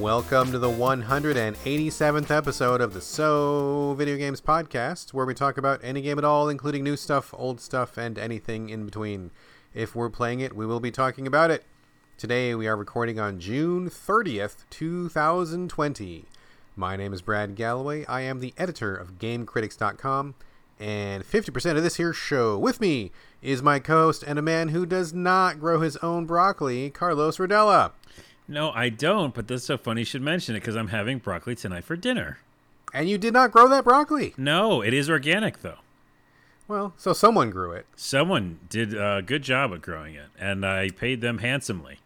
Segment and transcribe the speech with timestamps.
[0.00, 5.78] Welcome to the 187th episode of the So Video Games Podcast, where we talk about
[5.84, 9.30] any game at all, including new stuff, old stuff, and anything in between.
[9.74, 11.64] If we're playing it, we will be talking about it.
[12.16, 16.24] Today we are recording on June 30th, 2020.
[16.76, 18.06] My name is Brad Gallaway.
[18.08, 20.34] I am the editor of GameCritics.com,
[20.78, 24.86] and 50% of this here show with me is my co-host and a man who
[24.86, 27.92] does not grow his own broccoli, Carlos Rodella.
[28.50, 31.54] No, I don't, but that's so funny you should mention it because I'm having broccoli
[31.54, 32.38] tonight for dinner.
[32.92, 34.34] And you did not grow that broccoli.
[34.36, 35.78] No, it is organic though.
[36.66, 37.86] Well, so someone grew it.
[37.96, 41.98] Someone did a good job at growing it, and I paid them handsomely.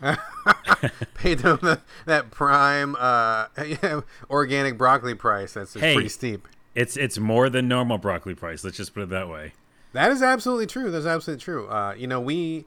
[1.14, 3.46] Paid them the, that prime uh,
[4.30, 5.54] organic broccoli price.
[5.54, 5.94] That's Hey.
[5.94, 6.46] pretty steep.
[6.74, 8.64] It's it's more than normal broccoli price.
[8.64, 9.52] Let's just put it that way.
[9.92, 10.90] That is absolutely true.
[10.90, 11.68] That's absolutely true.
[11.68, 12.64] Uh, you know, we,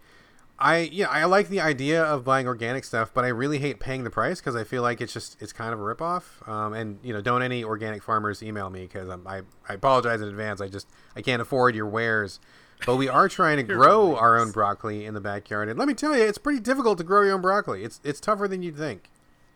[0.60, 4.04] I, yeah, I like the idea of buying organic stuff, but I really hate paying
[4.04, 6.48] the price because I feel like it's just it's kind of a ripoff.
[6.48, 10.28] Um, and you know, don't any organic farmers email me because I I apologize in
[10.28, 10.60] advance.
[10.60, 12.40] I just I can't afford your wares.
[12.86, 15.94] But we are trying to grow our own broccoli in the backyard, and let me
[15.94, 17.84] tell you, it's pretty difficult to grow your own broccoli.
[17.84, 19.10] It's it's tougher than you'd think.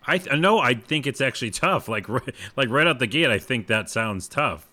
[0.05, 1.87] I th- no, I think it's actually tough.
[1.87, 4.67] Like right, like right out the gate, I think that sounds tough.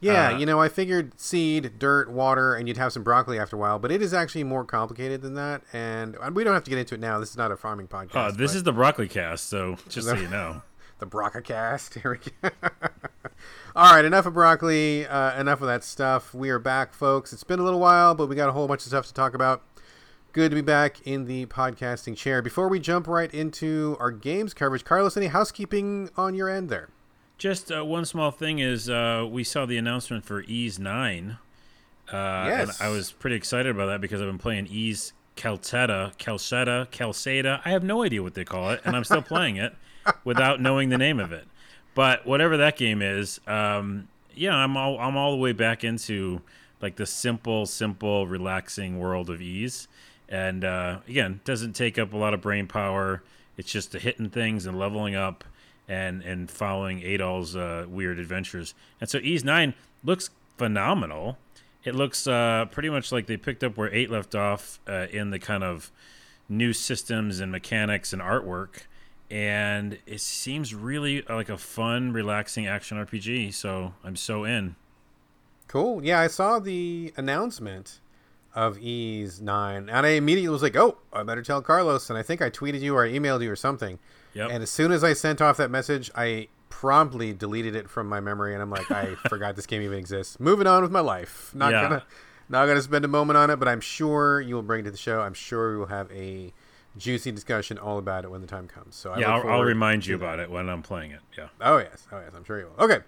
[0.00, 3.56] Yeah, Uh, you know, I figured seed, dirt, water, and you'd have some broccoli after
[3.56, 5.62] a while, but it is actually more complicated than that.
[5.72, 7.18] And uh, we don't have to get into it now.
[7.18, 8.14] This is not a farming podcast.
[8.14, 10.62] Uh, this is the broccoli cast, so just so you know.
[10.98, 12.00] the Broccacast.
[12.00, 12.68] Here we go.
[13.76, 15.06] All right, enough of broccoli.
[15.06, 16.32] Uh, enough of that stuff.
[16.32, 17.32] We are back, folks.
[17.32, 19.34] It's been a little while, but we got a whole bunch of stuff to talk
[19.34, 19.62] about.
[20.32, 22.42] Good to be back in the podcasting chair.
[22.42, 26.88] Before we jump right into our games coverage, Carlos, any housekeeping on your end there?
[27.38, 31.38] Just uh, one small thing is uh, we saw the announcement for Ys Nine.
[32.10, 32.80] Uh, Yes.
[32.80, 37.60] And I was pretty excited about that because I've been playing Ys Calcetta, Calcetta, Calceda.
[37.64, 39.74] I have no idea what they call it, and I'm still playing it
[40.24, 41.46] without knowing the name of it.
[41.94, 46.40] But whatever that game is, um, yeah, I'm all I'm all the way back into
[46.80, 49.88] like the simple, simple, relaxing world of Ys.
[50.28, 53.22] And uh, again, doesn't take up a lot of brain power.
[53.56, 55.44] It's just hitting things and leveling up
[55.88, 58.74] and and following Adol's uh, weird adventures.
[59.00, 59.74] And so Ys Nine
[60.04, 61.38] looks phenomenal.
[61.84, 65.30] It looks uh, pretty much like they picked up where Eight left off uh, in
[65.30, 65.92] the kind of
[66.48, 68.82] new systems and mechanics and artwork.
[69.30, 73.54] And it seems really uh, like a fun, relaxing action RPG.
[73.54, 74.76] So I'm so in.
[75.68, 76.04] Cool.
[76.04, 78.00] Yeah, I saw the announcement
[78.54, 82.08] of Ys 9, and I immediately was like, oh, I better tell Carlos.
[82.08, 83.98] And I think I tweeted you or I emailed you or something.
[84.36, 84.50] Yep.
[84.50, 88.20] And as soon as I sent off that message, I promptly deleted it from my
[88.20, 90.38] memory, and I'm like, I forgot this game even exists.
[90.38, 91.50] Moving on with my life.
[91.54, 91.82] Not Yeah.
[91.82, 92.04] gonna,
[92.48, 94.90] not gonna spend a moment on it, but I'm sure you will bring it to
[94.90, 95.20] the show.
[95.20, 96.52] I'm sure we will have a
[96.98, 98.94] juicy discussion all about it when the time comes.
[98.96, 101.20] So I yeah, I'll, I'll remind you about it when I'm playing it.
[101.36, 101.48] Yeah.
[101.60, 102.84] Oh yes, oh yes, I'm sure you will.
[102.84, 102.98] Okay,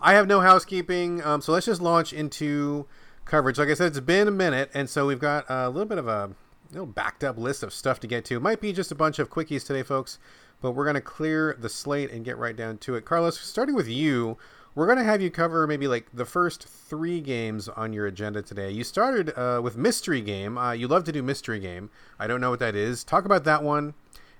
[0.00, 2.86] I have no housekeeping, um, so let's just launch into
[3.24, 3.58] coverage.
[3.58, 6.08] Like I said, it's been a minute, and so we've got a little bit of
[6.08, 6.30] a
[6.70, 8.38] little backed up list of stuff to get to.
[8.40, 10.18] Might be just a bunch of quickies today, folks,
[10.60, 13.04] but we're gonna clear the slate and get right down to it.
[13.04, 14.36] Carlos, starting with you,
[14.74, 18.70] we're gonna have you cover maybe like the first three games on your agenda today.
[18.70, 20.56] You started uh, with mystery game.
[20.56, 21.90] Uh, you love to do mystery game.
[22.18, 23.04] I don't know what that is.
[23.04, 23.94] Talk about that one.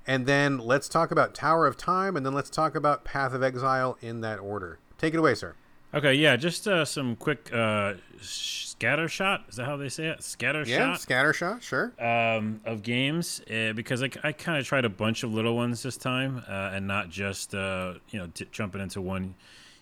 [0.06, 3.42] And then let's talk about Tower of Time, and then let's talk about Path of
[3.42, 4.78] Exile in that order.
[4.96, 5.54] Take it away, sir.
[5.94, 9.44] Okay, yeah, just uh, some quick uh, scatter shot.
[9.48, 10.22] Is that how they say it?
[10.22, 11.92] Scatter Yeah, shot scattershot, sure.
[11.98, 15.82] um, of games uh, because I, I kind of tried a bunch of little ones
[15.82, 19.34] this time uh, and not just uh, you know t- jumping into one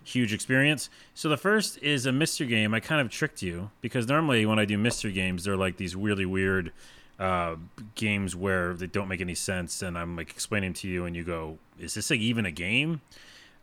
[0.05, 0.89] huge experience.
[1.15, 2.73] So the first is a mystery game.
[2.73, 5.97] I kind of tricked you because normally when I do mystery games, they're like these
[5.97, 6.73] really weird
[7.19, 7.56] uh,
[7.97, 11.25] games where they don't make any sense, and I'm like explaining to you, and you
[11.25, 13.00] go, "Is this like even a game?"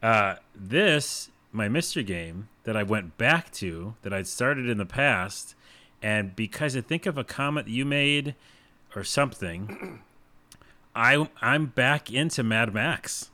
[0.01, 4.86] Uh, this my mystery game that I went back to that I'd started in the
[4.86, 5.56] past,
[6.02, 8.36] and because I think of a comment you made
[8.96, 10.02] or something,
[10.96, 13.30] I I'm back into Mad Max.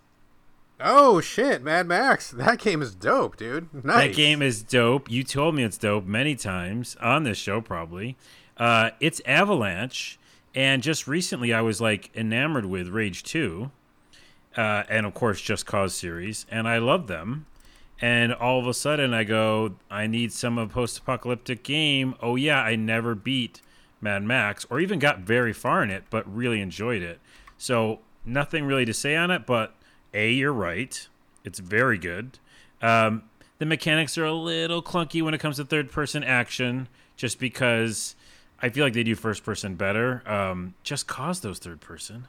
[0.82, 2.32] Oh shit, Mad Max.
[2.32, 3.74] That game is dope, dude.
[3.84, 4.10] Nice.
[4.10, 5.10] That game is dope.
[5.10, 8.16] You told me it's dope many times on this show, probably.
[8.56, 10.20] Uh, it's Avalanche,
[10.56, 13.72] and just recently I was like enamored with Rage Two,
[14.56, 17.46] uh, and of course Just Cause series, and I love them.
[18.02, 22.16] And all of a sudden I go, I need some post-apocalyptic game.
[22.22, 23.62] Oh yeah, I never beat
[24.02, 27.20] Mad Max or even got very far in it, but really enjoyed it.
[27.58, 29.76] So nothing really to say on it, but
[30.14, 31.08] a you're right,
[31.44, 32.40] it's very good.
[32.82, 33.24] Um,
[33.58, 36.88] the mechanics are a little clunky when it comes to third person action,
[37.18, 38.16] just because
[38.62, 40.24] I feel like they do first person better.
[40.26, 42.28] Um, just cause those third person.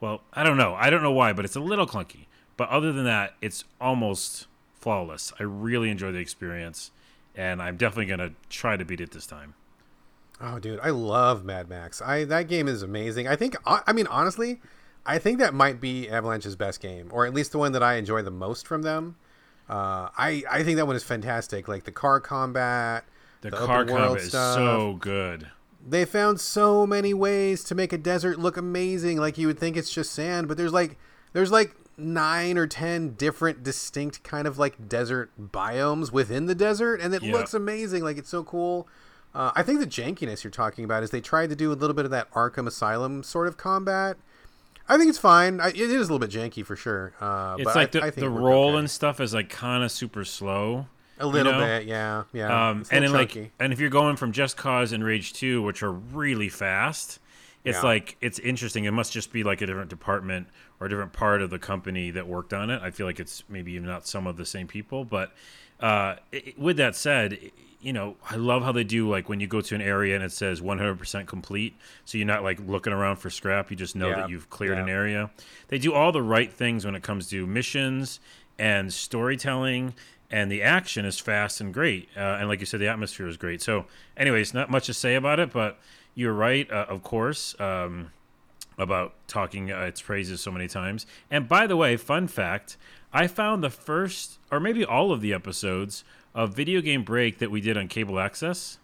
[0.00, 0.74] well, I don't know.
[0.74, 2.26] I don't know why, but it's a little clunky.
[2.56, 4.46] But other than that, it's almost
[4.86, 5.32] flawless.
[5.40, 6.92] I really enjoy the experience,
[7.34, 9.54] and I'm definitely gonna try to beat it this time.
[10.40, 12.00] Oh, dude, I love Mad Max.
[12.00, 13.26] I that game is amazing.
[13.26, 13.56] I think.
[13.66, 14.60] I mean, honestly,
[15.04, 17.94] I think that might be Avalanche's best game, or at least the one that I
[17.94, 19.16] enjoy the most from them.
[19.68, 21.66] Uh, I I think that one is fantastic.
[21.66, 23.04] Like the car combat,
[23.40, 24.54] The, the car combat is stuff.
[24.54, 25.48] so good.
[25.84, 29.18] they found so many ways to make a desert look amazing.
[29.18, 30.96] Like you would think it's just sand, but there's like
[31.32, 37.00] there's like nine or ten different distinct kind of like desert biomes within the desert,
[37.00, 37.32] and it Yeah.
[37.32, 38.02] looks amazing.
[38.04, 38.86] Like it's so cool.
[39.34, 41.94] Uh, I think the jankiness you're talking about is they tried to do a little
[41.94, 44.16] bit of that Arkham Asylum sort of combat.
[44.88, 45.60] I think it's fine.
[45.60, 47.12] I, it is a little bit janky for sure.
[47.20, 48.78] Uh, It's but like I, the, I the roll okay.
[48.78, 50.86] and stuff is like kind of super slow.
[51.18, 51.58] a little know?
[51.60, 52.68] bit, yeah, yeah.
[52.70, 55.82] Um, and then like, and if you're going from Just Cause and Rage Two, which
[55.82, 57.18] are really fast,
[57.64, 57.82] it's Yeah.
[57.88, 58.84] like it's interesting.
[58.84, 60.46] It must just be like a different department
[60.80, 62.80] or a different part of the company that worked on it.
[62.82, 65.04] I feel like it's maybe even not some of the same people.
[65.04, 65.32] But
[65.80, 67.38] uh, i with that said,
[67.80, 70.24] you know, I love how they do like when you go to an area and
[70.24, 73.70] it says 100% complete, so you're not like looking around for scrap.
[73.70, 74.16] You just know Yeah.
[74.16, 75.30] that you've cleared an area.
[75.68, 78.20] They do all the right things when it comes to missions
[78.58, 79.94] and storytelling
[80.30, 83.36] and the action is fast and great uh, and like you said the atmosphere is
[83.36, 83.84] great so
[84.16, 85.78] anyways not much to say about it but
[86.14, 88.10] you're right uh, of course um,
[88.78, 92.76] about talking uh, its praises so many times and by the way fun fact
[93.12, 97.50] i found the first or maybe all of the episodes of video game break that
[97.50, 98.78] we did on cable access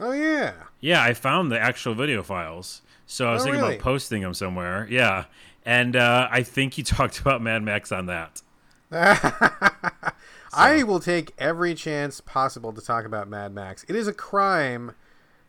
[0.00, 0.52] oh yeah.
[0.78, 2.82] yeah, I found the actual video files.
[3.04, 3.74] So I was Oh, thinking really?
[3.74, 4.86] about posting them somewhere.
[4.88, 5.24] Yeah.
[5.66, 8.40] And uh, I think you talked about Mad Max on that.
[10.52, 13.84] I will take every chance possible to talk about Mad Max.
[13.88, 14.92] It is a crime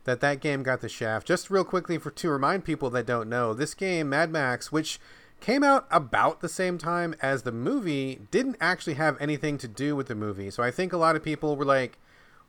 [0.10, 1.28] that that game got the shaft.
[1.28, 5.00] Just real quickly for to remind people that don't know, this game Mad Max, which
[5.40, 9.96] came out about the same time as the movie, didn't actually have anything to do
[9.96, 10.50] with the movie.
[10.50, 11.98] So I think a lot of people were like,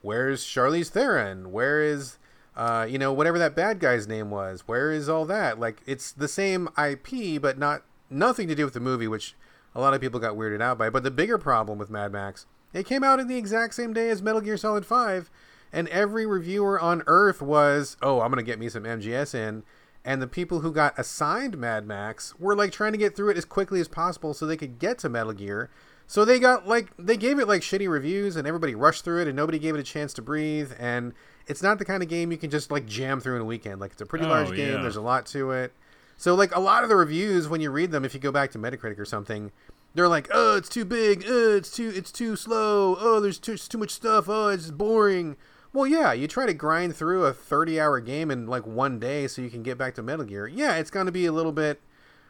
[0.03, 1.53] "Where's Charlize Theron?
[1.53, 2.19] Where is
[2.57, 4.65] uh, you know, whatever that bad guy's name was.
[4.67, 5.59] Where is all that?
[5.59, 9.35] Like, it's the same IP, but not nothing to do with the movie, which
[9.75, 10.91] a lot of people got weirded out by.
[10.91, 14.11] But the bigger problem with Mad Max, it came out in the exact same day
[14.11, 15.31] as Metal Gear Solid 5,
[15.73, 19.63] and every reviewer on Earth was, oh, I'm going to get me some MGS in.
[20.05, 23.37] And the people who got assigned Mad Max were like trying to get through it
[23.37, 25.69] as quickly as possible so they could get to Metal Gear.
[26.07, 29.29] So they got like they gave it like shitty reviews and everybody rushed through it
[29.29, 31.13] and nobody gave it a chance to breathe and
[31.47, 33.79] it's not the kind of game you can just like jam through in a weekend.
[33.81, 34.73] Like it's a pretty Oh, large game.
[34.73, 34.81] yeah.
[34.83, 35.73] There's a lot to it.
[36.17, 38.51] So like a lot of the reviews when you read them, if you go back
[38.53, 39.53] to Metacritic or something,
[39.95, 41.25] they're like, "Oh, it's too big.
[41.29, 42.97] Oh, it's too it's too slow.
[42.99, 44.25] Oh, there's too, too much stuff.
[44.29, 45.37] Oh, it's boring."
[45.73, 49.41] Well, yeah, you try to grind through a 30-hour game in like one day so
[49.41, 50.47] you can get back to Metal Gear.
[50.49, 51.81] Yeah, it's going to be a little bit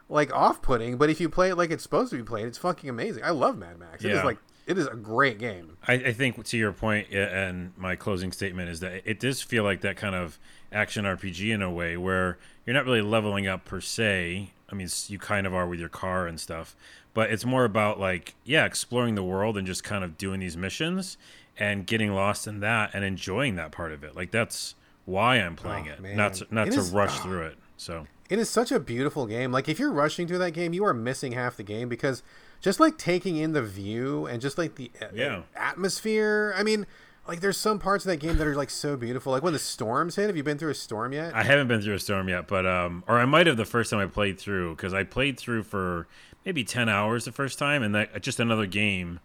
[0.09, 2.89] like off-putting, but if you play it like it's supposed to be played, it's fucking
[2.89, 3.23] amazing.
[3.23, 4.03] I love Mad Max.
[4.03, 5.77] It is like it is a great game.
[5.87, 9.63] I, I think to your uh, and my closing statement is that it does feel
[9.63, 10.37] like that kind of
[10.71, 14.51] action RPG in a way where you're not really leveling up per se.
[14.69, 16.75] I mean, you kind of are with your car and stuff,
[17.13, 20.55] but it's more about like, yeah, exploring the world and just kind of doing these
[20.55, 21.17] missions
[21.57, 24.15] and getting lost in that and enjoying that part of it.
[24.15, 26.17] Like that's why I'm playing Oh, it, man.
[26.17, 27.23] not to, not It to is- rush oh.
[27.23, 27.57] through it.
[27.77, 29.51] So It is such a beautiful game.
[29.51, 32.23] Like if you're rushing through that game, you are missing half the game because
[32.61, 35.41] just like taking in the view and just like the uh, Yeah.
[35.55, 36.53] atmosphere.
[36.55, 36.85] I mean,
[37.27, 39.31] like there's some parts of that game that are like so beautiful.
[39.31, 40.27] Like when the storms hit.
[40.27, 41.35] Have you been through a storm yet?
[41.35, 43.89] I haven't been through a storm yet, but um, or I might have the first
[43.91, 46.07] time I played through because I played through for
[46.45, 49.19] maybe ten hours the first time, and that just another game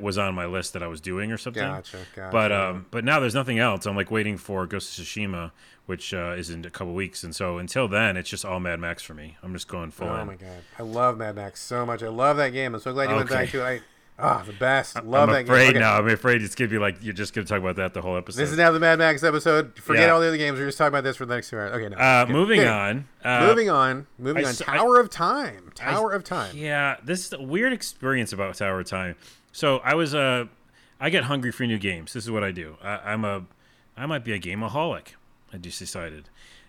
[0.00, 1.62] was on my list that I was doing or something.
[1.62, 2.30] Gotcha, gotcha.
[2.32, 3.86] But um, but now there's nothing else.
[3.86, 5.52] I'm like waiting for Ghost of Tsushima,
[5.86, 8.78] which uh, is in a couple weeks, and so until then, it's just all Mad
[8.80, 9.36] Max for me.
[9.42, 10.26] I'm just going full oh in.
[10.26, 12.02] my god, I love Mad Max so much.
[12.02, 12.74] I love that game.
[12.74, 13.64] I'm so glad you went back to it.
[13.64, 13.80] I,
[14.22, 15.02] ah, the best.
[15.04, 15.70] Love I'm that afraid game.
[15.70, 15.78] Okay.
[15.80, 15.96] now.
[15.96, 18.40] I'm afraid it's gonna be like you're just gonna talk about that the whole episode.
[18.40, 19.76] This is now the Mad Max episode.
[19.78, 20.10] Forget Yeah.
[20.14, 20.58] all the other games.
[20.58, 21.72] We're just talking about this for the next two hours.
[21.72, 21.96] Okay, no.
[21.96, 22.32] uh, Okay.
[22.32, 22.68] moving Okay.
[22.68, 23.06] on.
[23.24, 24.06] Uh, moving on.
[24.18, 24.50] Moving I on.
[24.54, 25.70] s- I- Tower of Time.
[25.80, 26.54] I- Tower of Time.
[26.54, 29.16] Yeah, this is a weird experience about Tower of Time.
[29.52, 30.46] So I was uh,
[31.00, 32.12] I get hungry for new games.
[32.12, 32.76] This is what I do.
[32.82, 33.44] I, I'm a,
[33.96, 35.08] I might be a gameaholic.
[35.52, 36.28] I just decided.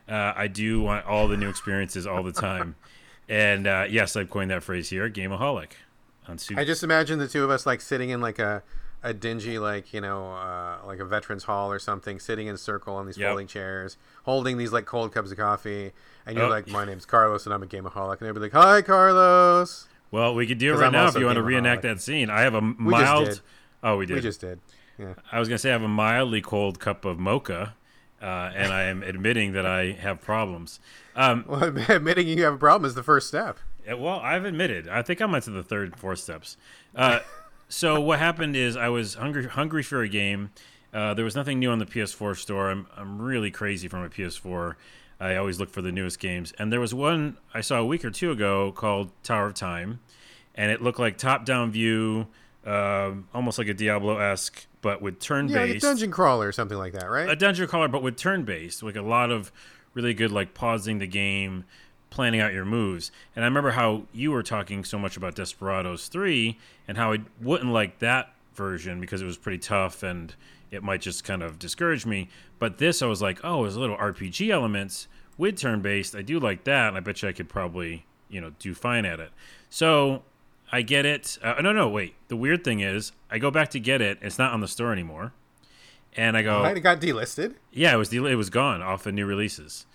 [0.10, 2.76] Uh, I do want all the new experiences all the time,
[3.30, 5.72] and uh, yes, I've coined that phrase here, gameaholic.
[6.28, 8.62] On Su- I just imagine the two of us like sitting in like a,
[9.04, 12.58] a dingy like you know uh, like a veterans hall or something, sitting in a
[12.58, 13.30] circle on these Yep.
[13.30, 15.92] folding chairs, holding these like cold cups of coffee,
[16.26, 16.50] and you're Oh.
[16.50, 20.36] like, "My name's Carlos, and I'm a gameaholic," and they'd be like, "Hi, Carlos." Well,
[20.36, 22.30] we could do it right I'm now if you want to reenact that scene.
[22.30, 23.42] I have a mild.
[23.84, 24.16] Oh, we did.
[24.16, 24.60] We just did.
[25.00, 25.14] Yeah.
[25.32, 27.74] I was gonna say I have a mildly cold cup of mocha
[28.22, 30.80] uh, and I am admitting that I have problems.
[31.16, 33.58] Um, Well, admitting you have a problem is the first step.
[33.88, 34.88] Well, I've admitted.
[34.88, 36.56] I think I'm into the third fourth steps.
[36.96, 37.20] Uh,
[37.70, 40.52] so what happened is I was hungry hungry for a game.
[40.94, 42.70] Uh, there was nothing new on the PS4 store.
[42.70, 44.76] I'm I'm really crazy for my PS4.
[45.22, 48.04] I always look for the newest games, and there was one I saw a week
[48.04, 50.00] or two ago called Tower of Time,
[50.56, 52.28] and it looked like top-down view,
[52.66, 56.78] um almost like a Diablo esque, but with turn-based like a dungeon crawler or something
[56.78, 57.30] like that, right?
[57.30, 59.52] a dungeon crawler, but with turn based, like a lot of
[59.94, 61.64] really good like pausing the game,
[62.10, 63.12] planning out your moves.
[63.36, 67.20] And I remember how you were talking so much about Desperados three and how I
[67.42, 70.36] wouldn't like that version because it was pretty tough and
[70.72, 72.30] it might just kind of discourage me.
[72.58, 76.16] But this, I was like, oh, there's little RPG elements with turn based.
[76.16, 79.06] I do like that, and I bet you I could probably you know do fine
[79.06, 79.32] at it.
[79.70, 80.24] So.
[80.74, 81.38] I get it.
[81.44, 82.16] Uh, no, no, wait.
[82.30, 84.20] The weird thing is, I go back to get it.
[84.22, 85.34] It's not on the store anymore,
[86.16, 87.56] and I go, it got delisted.
[87.74, 89.86] yeah, it was del- it was gone off of new releases.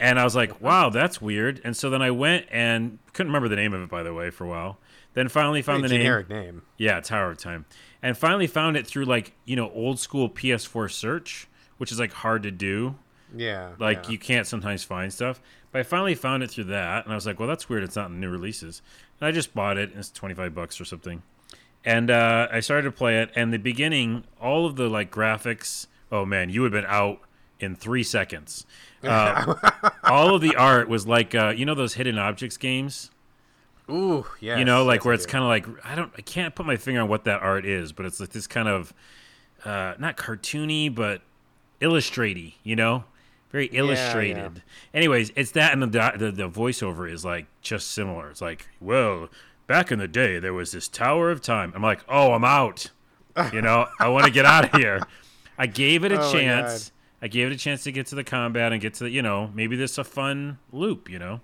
[0.00, 1.60] and I was like, wow, that's weird.
[1.62, 4.30] And so then I went and couldn't remember the name of it by the way
[4.30, 4.78] for a while.
[5.14, 6.00] Then finally found the name.
[6.00, 6.62] generic name.
[6.76, 7.64] Yeah, Tower of Time.
[8.02, 12.12] And finally found it through like, you know, old school PS4 search, which is like
[12.12, 12.96] hard to do.
[13.34, 13.70] Yeah.
[13.78, 14.10] Like yeah.
[14.10, 15.40] you can't sometimes find stuff.
[15.72, 17.84] But I finally found it through that and I was like, well, that's weird.
[17.84, 18.82] It's not in new releases.
[19.20, 19.90] And I just bought it.
[19.90, 21.22] And it's 25 bucks or something.
[21.84, 23.30] And uh, I started to play it.
[23.36, 27.20] And the beginning, all of the like graphics, oh man, you would have been out
[27.60, 28.66] in three seconds.
[29.04, 29.54] Uh,
[30.04, 33.10] all of the art was like, uh, you know, those hidden objects games?
[33.90, 34.56] Ooh, yeah.
[34.56, 37.02] you know, like where it's kind of like I don't, I can't put my finger
[37.02, 38.94] on what that art is, but it's like this kind of
[39.64, 41.20] uh, not cartoony, but
[41.80, 42.54] illustratey.
[42.62, 43.04] You know,
[43.50, 44.62] very illustrated.
[44.94, 48.30] Anyways, it's that, and the, the the voiceover is like just similar.
[48.30, 49.28] It's like, well,
[49.66, 51.72] back in the day, there was this Tower of Time.
[51.74, 52.90] I'm like, oh, I'm out.
[53.52, 55.00] You know, I want to get out of here.
[55.58, 56.90] I gave it a Oh chance.
[57.20, 59.22] I gave it a chance to get to the combat and get to the, you
[59.22, 61.40] know, maybe this a fun loop, you know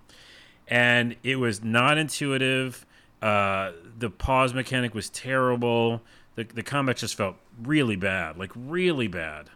[0.70, 2.86] and it was not intuitive.
[3.20, 6.00] Uh, the pause mechanic was terrible.
[6.36, 9.50] The the combat just felt really bad, like really bad.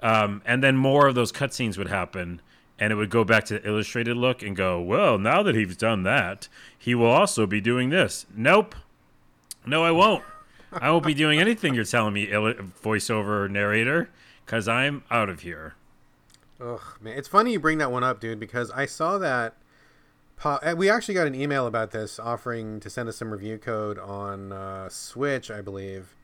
[0.00, 2.40] Um, and then more of those cutscenes would happen,
[2.78, 5.76] and it would go back to the illustrated look and go, well, now that he's
[5.76, 6.48] done that,
[6.78, 8.24] he will also be doing this.
[8.34, 8.74] Nope,
[9.66, 10.24] no, I won't.
[10.72, 14.08] I won't be doing anything you're telling me, voiceover narrator,
[14.46, 15.74] because I'm out of here.
[16.60, 19.56] Ugh, man, it's funny you bring that one up, dude, because I saw that.
[20.42, 23.98] Uh, we actually got an email about this, offering to send us some review code
[23.98, 26.16] on uh, Switch, I believe.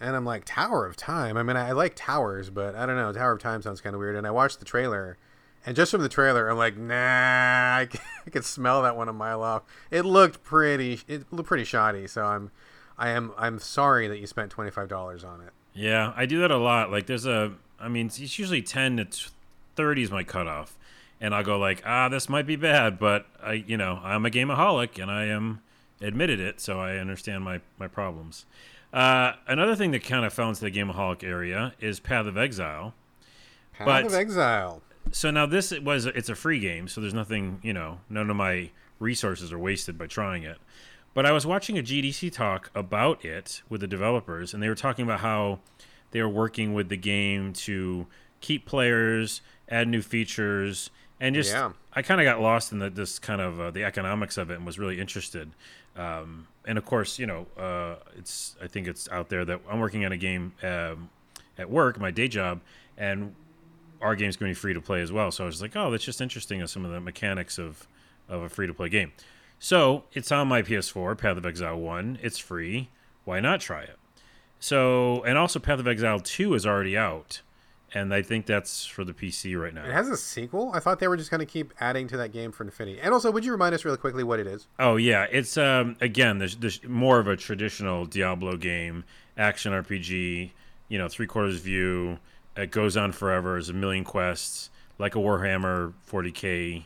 [0.00, 1.36] And I'm like, Tower of Time.
[1.36, 3.12] I mean, I like towers, but I don't know.
[3.12, 4.16] Tower of Time sounds kind of weird.
[4.16, 5.16] And I watched the trailer,
[5.64, 6.94] and just from the trailer, I'm like, nah,
[7.76, 9.62] I can, I could smell that one a mile off.
[9.92, 12.08] It looked pretty, it looked pretty shoddy.
[12.08, 12.50] So I'm,
[12.98, 15.52] I am, I'm sorry that you spent twenty five dollars on it.
[15.72, 16.90] Yeah, I do that a lot.
[16.90, 19.30] Like, there's a, I mean, it's usually 10 to
[19.76, 20.76] 30 is my cutoff.
[21.22, 24.30] And I'll go, like, ah, this might be bad, but I, you know, I'm a
[24.30, 25.60] gameaholic and I am
[26.00, 28.44] admitted it, so I understand my, my problems.
[28.92, 32.92] Uh, another thing that kind of fell into the gameaholic area is Path of Exile.
[33.72, 34.82] Path But- of Exile.
[35.12, 38.36] So now this was, it's a free game, so there's nothing, you know, none of
[38.36, 40.58] my resources are wasted by trying it.
[41.14, 44.74] But I was watching a GDC talk about it with the developers, and they were
[44.74, 45.58] talking about how
[46.12, 48.06] they are working with the game to
[48.40, 50.90] keep players, add new features,
[51.22, 51.70] and just Yeah.
[51.94, 54.54] I kind of got lost in the this kind of uh, the economics of it
[54.54, 55.52] and was really interested.
[55.96, 59.78] Um, and of course, you know, uh, it's I think it's out there that I'm
[59.78, 61.10] working on a game um,
[61.56, 62.60] at work, my day job,
[62.98, 63.34] and
[64.00, 65.30] our game's going to be free to play as well.
[65.30, 67.86] So I was like, oh, that's just interesting of some of the mechanics of
[68.28, 69.12] of a free to play game.
[69.60, 72.18] So it's on my PS4, Path of Exile One.
[72.20, 72.88] It's free.
[73.24, 73.96] Why not try it?
[74.58, 77.42] So and also Path of Exile Two is already out,
[77.94, 79.84] and I think that's for the PC right now.
[79.84, 80.72] It has a sequel.
[80.74, 83.00] I thought they were just going to keep adding to that game for infinity.
[83.00, 84.66] And also, would you remind us really quickly what it is?
[84.78, 89.04] Oh yeah, it's um again there's, there's more of a traditional Diablo game,
[89.36, 90.50] action RPG.
[90.88, 92.18] You know, three quarters view.
[92.56, 93.52] It goes on forever.
[93.52, 94.68] There's a million quests,
[94.98, 96.84] like a Warhammer 40k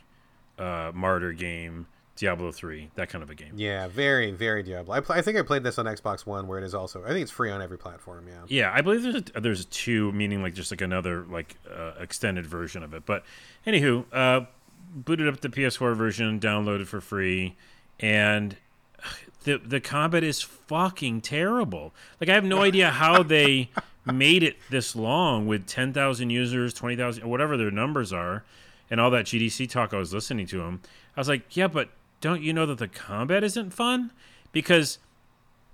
[0.57, 3.53] uh, Martyr game, Diablo 3, that kind of a game.
[3.55, 4.93] Yeah, very, very Diablo.
[4.93, 7.03] I, pl- I think I played this on Xbox One, where it is also.
[7.03, 8.27] I think it's free on every platform.
[8.27, 8.41] Yeah.
[8.47, 11.93] Yeah, I believe there's a, there's a two, meaning like just like another like uh,
[11.99, 13.05] extended version of it.
[13.05, 13.23] But
[13.65, 14.45] anywho, uh,
[14.93, 17.55] booted up the PS4 version, downloaded for free,
[17.99, 18.57] and
[19.43, 21.93] the the combat is fucking terrible.
[22.19, 23.69] Like I have no idea how they
[24.05, 28.43] made it this long with ten thousand users, twenty thousand, whatever their numbers are,
[28.89, 30.81] and all that GDC talk I was listening to them.
[31.15, 31.89] I was like, yeah, but
[32.21, 34.11] don't you know that the combat isn't fun?
[34.51, 34.99] Because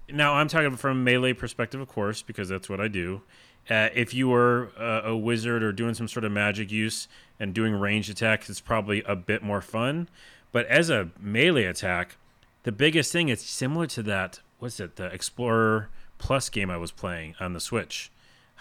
[0.09, 3.21] now I'm talking from a melee perspective, of course, because that's what I do.
[3.69, 7.07] Uh, if you were uh, a wizard or doing some sort of magic use
[7.39, 10.09] and doing range attacks, it's probably a bit more fun.
[10.51, 12.17] But as a melee attack,
[12.63, 14.41] the biggest thing is similar to that.
[14.59, 14.97] What's it?
[14.97, 18.11] The Explorer Plus game I was playing on the Switch,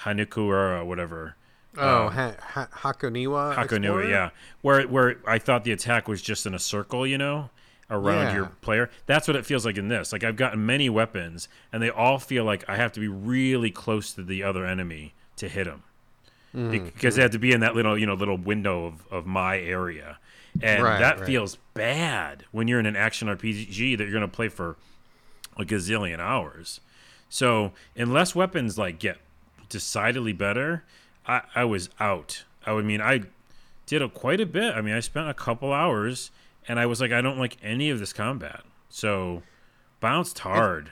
[0.00, 1.36] Hanukura or whatever.
[1.76, 3.54] Oh, ha- ha- Hakoniwa.
[3.54, 4.30] Hakoniwa, yeah.
[4.62, 7.50] Where where I thought the attack was just in a circle, you know,
[7.92, 8.34] around Yeah.
[8.34, 8.90] your player.
[9.06, 10.12] That's what it feels like in this.
[10.12, 13.70] Like I've gotten many weapons, and they all feel like I have to be really
[13.70, 15.82] close to the other enemy to hit them,
[16.54, 16.70] Mm-hmm.
[16.86, 19.58] because they have to be in that little you know little window of, of my
[19.58, 20.18] area,
[20.60, 21.26] and Right, that right.
[21.26, 24.76] feels bad when you're in an action RPG that you're going to play for
[25.56, 26.80] a gazillion hours.
[27.30, 29.18] So unless weapons like get
[29.68, 30.84] decidedly better,
[31.26, 32.44] I, I was out.
[32.66, 33.22] I would mean I
[33.86, 34.74] did a, quite a bit.
[34.74, 36.30] I mean I spent a couple hours
[36.68, 38.62] and I was like I don't like any of this combat.
[38.88, 39.42] So
[40.00, 40.90] bounced hard.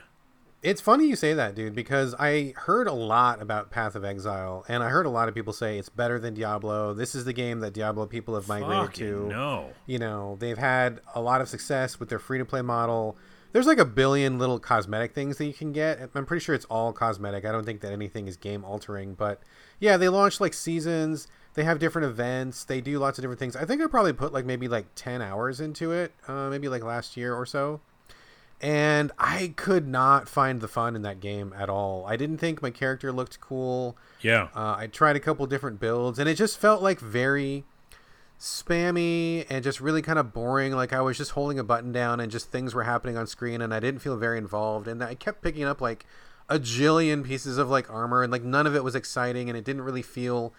[0.63, 4.63] It's funny you say that, dude, because I heard a lot about Path of Exile,
[4.67, 6.93] and I heard a lot of people say it's better than Diablo.
[6.93, 9.27] This is the game that Diablo people have migrated Fucking to.
[9.27, 9.69] no.
[9.87, 13.17] You know, they've had a lot of success with their free to play model.
[13.53, 16.09] There's like a billion little cosmetic things that you can get.
[16.15, 17.45] I'm pretty sure it's all cosmetic.
[17.45, 19.41] I don't think that anything is game altering, but
[19.79, 21.27] yeah, they launch like seasons.
[21.53, 22.63] They have different events.
[22.63, 23.55] They do lots of different things.
[23.55, 26.83] I think I probably put like maybe like 10 hours into it, uh, maybe like
[26.83, 27.81] last year or so
[28.61, 32.05] and I could not find the fun in that game at all.
[32.05, 33.97] I didn't think my character looked cool.
[34.21, 34.49] Yeah.
[34.55, 37.65] Uh, I tried a couple different builds, and it just felt like very
[38.41, 40.73] spammy and just really kind of boring.
[40.73, 43.61] Like I was just holding a button down, and just things were happening on screen,
[43.61, 44.87] and I didn't feel very involved.
[44.87, 46.05] And I kept picking up like
[46.49, 49.63] a jillion pieces of like armor, and like none of it was exciting, and it
[49.63, 50.53] didn't really feel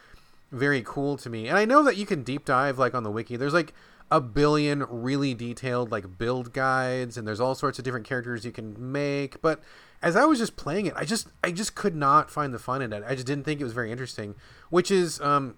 [0.53, 1.49] very cool to me.
[1.49, 3.37] And I know that you can deep dive like on the wiki.
[3.37, 3.75] There's like
[4.11, 8.53] a billion really detailed like build guides and there's all sorts of different characters you
[8.53, 9.61] can make, but
[10.03, 12.83] as I was just playing it, I just I just could not find the fun
[12.83, 13.03] in it.
[13.07, 14.35] I just didn't think it was very interesting,
[14.69, 15.57] which is um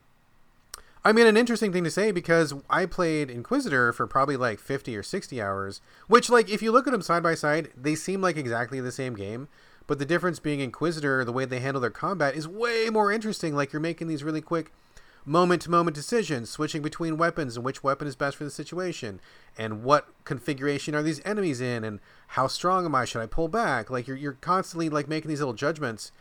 [1.06, 4.96] I mean an interesting thing to say because I played Inquisitor for probably like 50
[4.96, 8.22] or 60 hours, which like if you look at them side by side, they seem
[8.22, 9.48] like exactly the same game.
[9.86, 13.54] But the difference being Inquisitor, the way they handle their combat is way more interesting.
[13.54, 14.72] Like you're making these really quick
[15.26, 19.20] moment to moment decisions, switching between weapons and which weapon is best for the situation,
[19.58, 23.04] and what configuration are these enemies in, and how strong am I?
[23.04, 23.90] Should I pull back?
[23.90, 26.12] Like you're you're constantly like making these little judgments.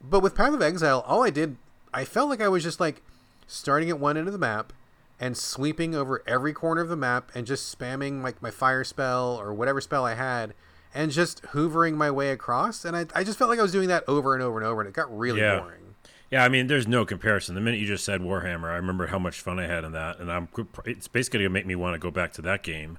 [0.00, 1.56] But with Path of Exile, all I did,
[1.94, 3.02] I felt like I was just like
[3.46, 4.72] starting at one end of the map
[5.20, 9.38] and sweeping over every corner of the map and just spamming like my fire spell
[9.40, 10.54] or whatever spell I had
[10.94, 13.88] and just hoovering my way across and I, I just felt like I was doing
[13.88, 15.60] that over and over and over and it got really Yeah.
[15.60, 15.78] boring.
[16.30, 17.54] Yeah, I mean, there's no comparison.
[17.54, 20.18] The minute you just said Warhammer, I remember how much fun I had in that,
[20.18, 20.48] and I'm
[20.86, 22.96] it's basically gonna make me want to go back to that game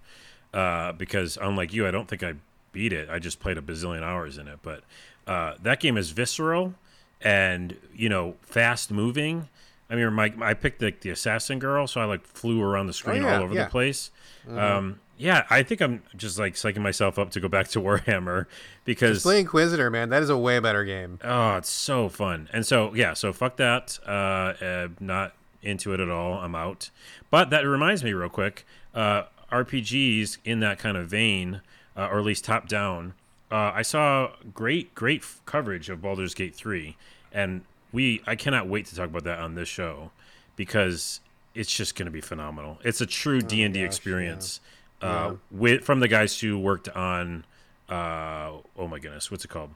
[0.54, 2.36] uh, because unlike you, I don't think I
[2.74, 3.10] beat it.
[3.10, 4.84] I just played a bazillion hours in it, but
[5.26, 6.76] uh, that game is visceral
[7.22, 9.50] and you know fast moving.
[9.90, 12.94] I mean, my I picked the, the assassin girl, so I like flew around the
[12.94, 13.66] screen Oh, yeah, all over yeah.
[13.66, 14.12] the place.
[14.50, 18.48] Um, yeah, I think I'm just like psyching myself up to go back to Warhammer
[18.86, 21.20] because Play Inquisitor, man, that is a way better game.
[21.24, 22.50] Oh, it's so fun.
[22.52, 24.00] And so, yeah, so fuck that.
[24.06, 26.34] Uh, uh, not into it at all.
[26.40, 26.90] I'm out.
[27.30, 31.62] But that reminds me, real quick uh, RPGs in that kind of vein,
[31.96, 33.14] uh, or at least top down.
[33.52, 36.98] Uh, I saw great, great f- coverage of Baldur's Gate 3.
[37.32, 37.62] And
[37.94, 40.12] we, I cannot wait to talk about that on this show
[40.58, 41.22] because
[41.56, 42.80] it's just going to be phenomenal.
[42.84, 44.60] It's a true D and D experience
[45.02, 47.46] uh, with from the guys who worked on.
[47.88, 49.70] Uh, oh my goodness, what's it called?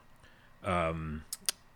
[0.63, 1.23] Um,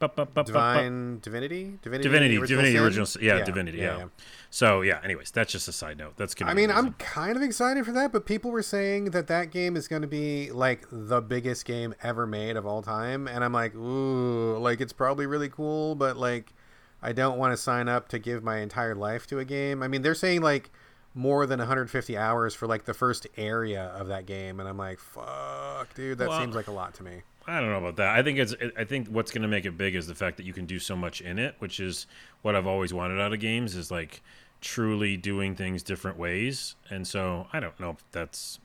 [0.02, 1.78] Divine Divinity?
[1.82, 2.84] Divinity, Divinity, Original Divinity Sin?
[2.84, 3.08] original,
[3.40, 4.06] yeah, Divinity, yeah.
[4.50, 6.18] So yeah, anyways, that's just a side note.
[6.18, 6.52] That's gonna.
[6.52, 9.78] I mean, I'm kind of excited for that, but people were saying that that game
[9.78, 13.54] is going to be like the biggest game ever made of all time, and I'm
[13.54, 16.54] like, ooh, like it's probably really cool, but like
[17.02, 19.82] I don't want to sign up to give my entire life to a game.
[19.82, 20.70] I mean, they're saying like
[21.14, 25.00] more than 150 hours for like the first area of that game, and I'm like,
[25.00, 27.22] fuck, dude, that Well- seems like a lot to me.
[27.48, 28.18] I don't know about that.
[28.18, 28.54] I think it's.
[28.78, 30.80] I think what's going to make it big is the fact that you can do
[30.80, 32.06] so much in it, which is
[32.44, 33.76] what I've always wanted out of games.
[33.76, 34.22] Is like
[34.62, 36.76] truly doing things different ways.
[36.90, 38.60] And so I don't know if that's.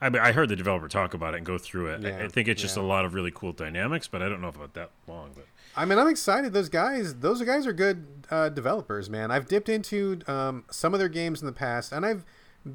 [0.00, 2.04] I mean, I heard the developer talk about it and go through it.
[2.04, 2.82] I- I think it's just yeah.
[2.82, 5.32] a lot of really cool dynamics, but I don't know about that long.
[5.34, 6.52] But I mean, I'm excited.
[6.52, 9.30] Those guys, those guys are good uh, developers, man.
[9.32, 12.24] I've dipped into um, some of their games in the past, and I've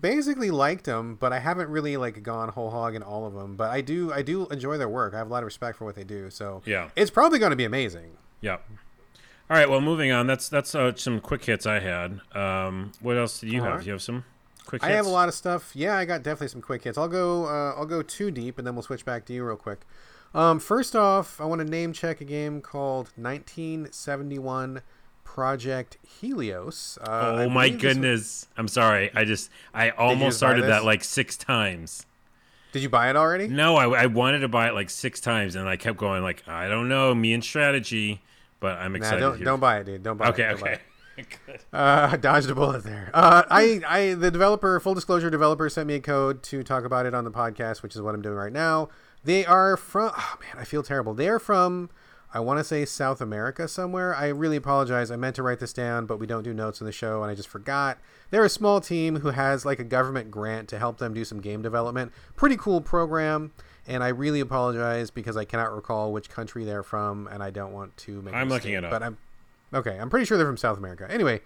[0.02, 3.56] basically liked them, but I haven't really like gone whole hog in all of them.
[3.56, 5.14] But I do, I do enjoy their work.
[5.14, 6.30] I have a lot of respect for what they do.
[6.30, 6.90] So Yeah.
[6.96, 8.18] it's probably going to be amazing.
[8.42, 8.58] yeah.
[9.50, 9.70] All right.
[9.70, 10.26] Well, moving on.
[10.26, 12.22] That's that's uh, some quick hits I had.
[12.34, 13.74] Um, what else do you All have?
[13.76, 13.82] right.
[13.82, 14.24] Do you have some
[14.66, 15.72] quick I have a lot of stuff.
[15.76, 16.98] Yeah, I got definitely some quick hits.
[16.98, 19.58] I'll go, uh, I'll go too deep, and then we'll switch back to you real
[19.58, 19.82] quick.
[20.34, 24.82] Um, first off, I want to name check a game called 1971
[25.34, 27.00] Project Helios.
[27.02, 28.48] Uh, oh my this was- goodness!
[28.56, 29.10] I'm sorry.
[29.16, 32.06] I just I almost started that like six times.
[32.72, 33.48] Did you buy it already?
[33.48, 36.48] No, I, I wanted to buy it like six times, and I kept going like
[36.48, 38.22] I don't know, me and strategy,
[38.60, 39.20] but I'm Nah, excited.
[39.22, 39.46] don't here.
[39.46, 40.04] don't buy it, dude.
[40.04, 40.58] Don't buy Okay, it.
[40.60, 40.80] Don't okay.
[41.48, 41.60] Good.
[41.72, 43.10] Uh, dodged a bullet there.
[43.14, 47.06] Uh, I, I, the developer, full disclosure, developer sent me a code to talk about
[47.06, 48.90] it on the podcast, which is what I'm doing right now.
[49.24, 50.12] They are from.
[50.16, 51.14] Oh man, I feel terrible.
[51.16, 51.90] They are from.
[52.34, 54.16] I want to say South America somewhere.
[54.16, 55.12] I really apologize.
[55.12, 57.32] I meant to write this down, but we don't do notes in the show, and
[57.32, 58.00] I just forgot.
[58.32, 61.40] They're a small team who has like a government grant to help them do some
[61.40, 62.12] game development.
[62.36, 63.54] Pretty cool program.
[63.86, 67.74] And I really apologize because I cannot recall which country they're from, and I don't
[67.74, 68.34] want to make.
[68.34, 68.92] I'm looking mistake, it up.
[68.92, 69.18] but I'm
[69.74, 71.08] Okay, I'm pretty sure they're from South America.
[71.10, 71.42] Anyway,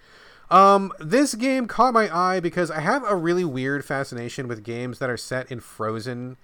[0.51, 4.99] um, this game caught my eye because I have a really weird fascination with games
[4.99, 6.37] that are set in frozen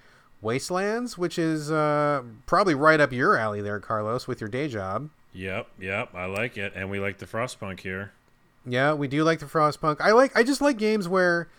[0.44, 5.10] wastelands, which is uh, probably right up your alley there, Carlos, with your day job.
[5.34, 6.10] Yep, yep.
[6.14, 8.12] I like it, and we like the Frostpunk here.
[8.66, 9.98] Yeah, we do like the Frostpunk.
[10.00, 10.36] I like.
[10.38, 11.50] I just like games where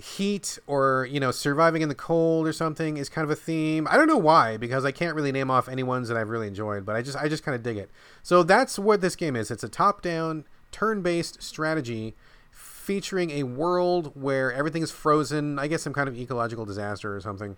[0.00, 3.86] heat or you know surviving in the cold or something is kind of a theme.
[3.90, 6.48] I don't know why because I can't really name off any ones that I've really
[6.48, 7.90] enjoyed, but I just I just kind of dig it.
[8.22, 9.50] So that's what this game is.
[9.50, 12.14] It's a top-down turn-based strategy
[12.50, 15.58] featuring a world where everything is frozen.
[15.58, 17.56] I guess some kind of ecological disaster or something.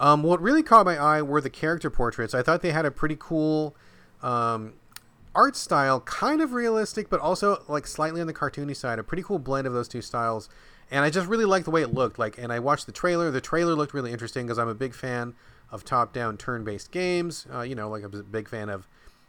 [0.00, 2.34] Um, what really caught my eye were the character portraits.
[2.34, 3.76] I thought they had a pretty cool
[4.22, 4.72] um,
[5.34, 8.98] art style, kind of realistic, but also like slightly on the cartoony side.
[8.98, 10.48] A pretty cool blend of those two styles,
[10.90, 12.18] and I just really liked the way it looked.
[12.18, 13.30] Like, and I watched the trailer.
[13.30, 15.34] The trailer looked really interesting because I'm a big fan
[15.70, 17.46] of top-down turn-based games.
[17.52, 18.88] Uh, you know, like I'm a big fan of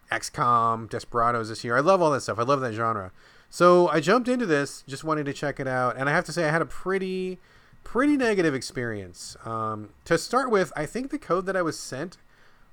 [0.10, 1.76] XCOM, Desperados this year.
[1.76, 2.40] I love all that stuff.
[2.40, 3.12] I love that genre.
[3.50, 6.32] So I jumped into this, just wanting to check it out, and I have to
[6.32, 7.40] say I had a pretty,
[7.84, 9.36] pretty negative experience.
[9.46, 12.18] Um, to start with, I think the code that I was sent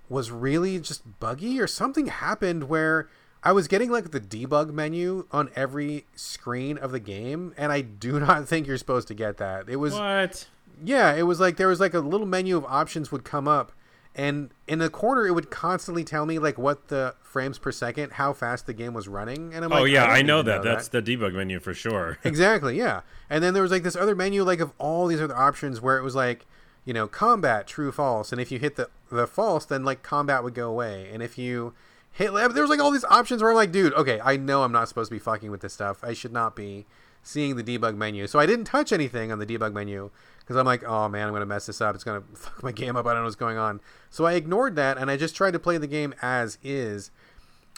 [0.09, 3.09] was really just buggy or something happened where
[3.43, 7.83] I was getting like the debug menu on every screen of the game and I
[7.83, 9.69] do not think you're supposed to get that.
[9.69, 10.49] It was What?
[10.83, 13.73] yeah, it was like there was like a little menu of options would come up
[14.19, 18.15] and in the corner it would constantly tell me like what the frames per second,
[18.15, 19.55] how fast the game was running.
[19.55, 20.65] And I'm oh, like oh yeah, don't I know that.
[20.65, 22.19] That's the debug menu for sure.
[22.25, 23.03] exactly yeah.
[23.31, 25.99] And then there was like this other menu like of all these other options where
[25.99, 26.47] it was like
[26.85, 28.33] you know combat true false.
[28.33, 31.09] And if you hit the the false then like combat would go away.
[31.13, 31.75] And if you
[32.11, 34.73] hit there was like all these options where i'm like dude okay i know i'm
[34.73, 36.03] not supposed to be fucking with this stuff.
[36.03, 36.87] I should not be
[37.23, 38.27] seeing the debug menu.
[38.27, 40.11] So i didn't touch anything on the debug menu
[40.49, 42.97] because i'm like oh man i'm gonna mess this up it's gonna fuck my game
[42.97, 45.53] up i don't know what's going on so i ignored that and i just tried
[45.53, 47.11] to play the game as is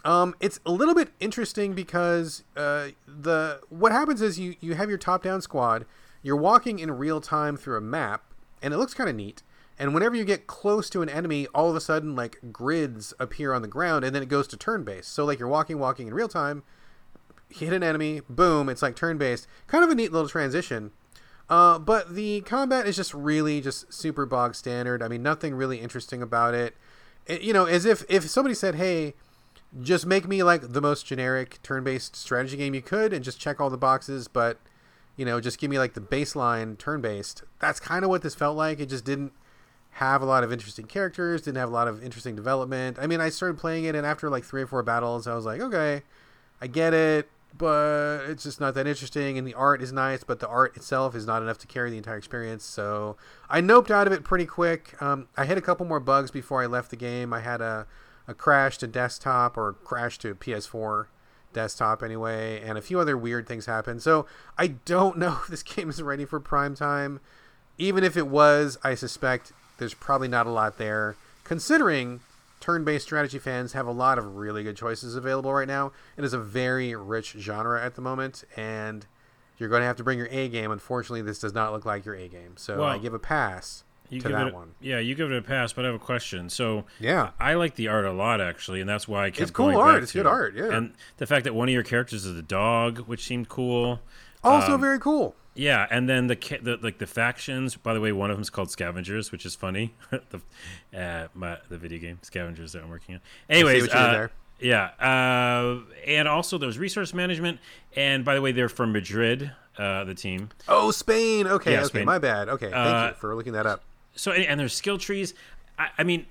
[0.04, 4.88] um, it's a little bit interesting because uh, the what happens is you you have
[4.88, 5.84] your top down squad.
[6.22, 8.22] You're walking in real time through a map,
[8.62, 9.42] and it looks kind of neat.
[9.78, 13.52] And whenever you get close to an enemy, all of a sudden like grids appear
[13.52, 15.12] on the ground, and then it goes to turn based.
[15.12, 16.62] So like you're walking, walking in real time,
[17.48, 19.46] hit an enemy, boom, it's like turn based.
[19.66, 20.92] Kind of a neat little transition.
[21.50, 25.02] Uh, but the combat is just really just super bog standard.
[25.02, 26.76] I mean, nothing really interesting about it.
[27.26, 29.14] it you know, as if if somebody said, "Hey,
[29.80, 33.60] just make me like the most generic turn-based strategy game you could and just check
[33.60, 34.58] all the boxes but
[35.16, 38.56] you know just give me like the baseline turn-based that's kind of what this felt
[38.56, 39.32] like it just didn't
[39.94, 43.20] have a lot of interesting characters didn't have a lot of interesting development i mean
[43.20, 46.02] i started playing it and after like three or four battles i was like okay
[46.60, 50.40] i get it but it's just not that interesting and the art is nice but
[50.40, 53.16] the art itself is not enough to carry the entire experience so
[53.48, 56.62] i noped out of it pretty quick um, i hit a couple more bugs before
[56.62, 57.86] i left the game i had a
[58.30, 61.06] a crash to desktop or crash to PS4
[61.52, 64.02] desktop anyway, and a few other weird things happened.
[64.02, 64.24] So
[64.56, 67.20] I don't know if this game is ready for prime time.
[67.76, 72.20] Even if it was, I suspect there's probably not a lot there, considering
[72.60, 75.92] turn-based strategy fans have a lot of really good choices available right now.
[76.16, 79.06] It is a very rich genre at the moment, and
[79.58, 80.70] you're going to have to bring your A game.
[80.70, 83.84] Unfortunately, this does not look like your A game, so Well, I give a pass
[84.10, 84.72] You to give that it one.
[84.80, 86.50] Yeah, you give it a pass, but I have a question.
[86.50, 87.30] So Yeah.
[87.38, 90.02] I like the art a lot actually, and that's why I kept It's cool art.
[90.02, 90.26] It's good it.
[90.26, 90.72] art, yeah.
[90.72, 94.00] And the fact that one of your characters is a dog, which seemed cool.
[94.42, 95.34] Also Um, very cool.
[95.54, 97.76] Yeah, and then the, the like the factions.
[97.76, 99.94] By the way, one of them is called Scavengers, which is funny.
[100.10, 100.40] the
[100.96, 103.20] uh, my, the video game Scavengers that I'm working on.
[103.48, 104.28] Anyways, what you did uh,
[104.62, 107.58] yeah, uh, and also there's resource management.
[107.96, 110.50] And by the way, they're from Madrid, uh, the team.
[110.68, 111.46] Oh, Spain.
[111.46, 112.04] Okay, Yeah, okay, Spain.
[112.04, 112.48] my bad.
[112.48, 113.82] Okay, thank Uh, you for looking that up.
[114.14, 115.34] so and, and there's skill trees.
[115.78, 116.26] I, I mean,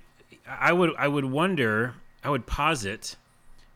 [0.46, 3.16] I would I would wonder, I would posit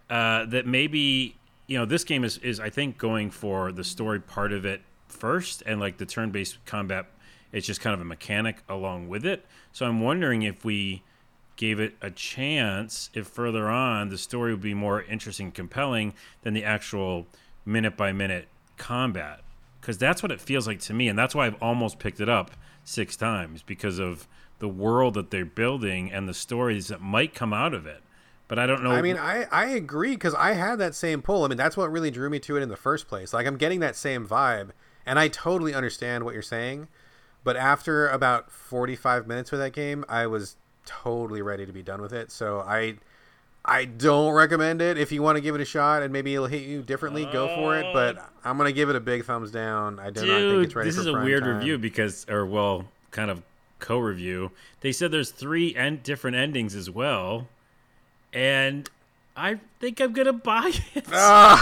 [0.09, 4.21] uh, that maybe you know this game is is I think going for the story
[4.21, 7.07] part of it first, and like the turn-based combat,
[7.53, 9.45] it's just kind of a mechanic along with it.
[9.73, 11.03] So I'm wondering if we
[11.57, 16.15] gave it a chance if further on the story would be more interesting and compelling
[16.43, 17.27] than the actual
[17.65, 19.41] minute by minute combat
[19.81, 22.29] because that's what it feels like to me and that's why i've almost picked it
[22.29, 22.51] up
[22.83, 24.27] six times because of
[24.59, 28.03] the world that they're building and the stories that might come out of it
[28.49, 31.45] but i don't know I mean, I, I agree because I had that same pull.
[31.45, 33.33] I mean, that's what really drew me to it in the first place.
[33.33, 34.71] Like, I'm getting that same vibe,
[35.07, 36.89] and I totally understand what you're saying.
[37.43, 42.01] But after about 45 minutes with that game, I was totally ready to be done
[42.01, 42.31] with it.
[42.31, 42.97] So I
[43.65, 44.99] I don't recommend it.
[44.99, 47.49] If you want to give it a shot and maybe it'll hit you differently, go
[47.55, 47.87] for it.
[47.93, 48.23] But oh.
[48.45, 49.99] I'm gonna give it a big thumbs down.
[49.99, 51.57] I do not think it's ready this is a weird time.
[51.57, 53.43] review because, or well, kind of
[53.79, 54.51] co-review.
[54.81, 57.49] They said there's three en- different endings as well,
[58.33, 58.89] and
[59.37, 61.09] I think I'm gonna buy it.
[61.11, 61.57] well,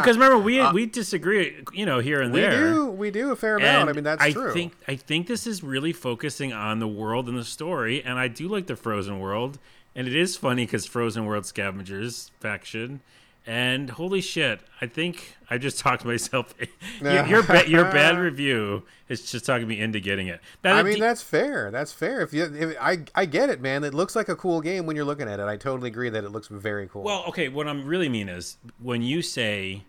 [0.00, 2.72] because remember we we disagree, you know, here and Uh, We there.
[2.72, 3.82] do we do a fair amount.
[3.82, 4.52] And I mean, that's I true.
[4.52, 8.28] think I think this is really focusing on the world and the story, and I
[8.28, 9.58] do like the Frozen world,
[9.96, 13.00] and it is funny because Frozen World Scavengers faction,
[13.48, 16.54] and holy shit, I think I just talked myself.
[17.00, 20.40] your your, ba- your bad review is just talking me into getting it.
[20.62, 21.70] Now, I mean, that's fair.
[21.70, 22.20] That's fair.
[22.20, 23.84] If you, if, I, I get it, man.
[23.84, 25.44] It looks like a cool game when you're looking at it.
[25.44, 27.02] I totally agree that it looks very cool.
[27.02, 29.82] Well, okay, what I'm really mean is when you say,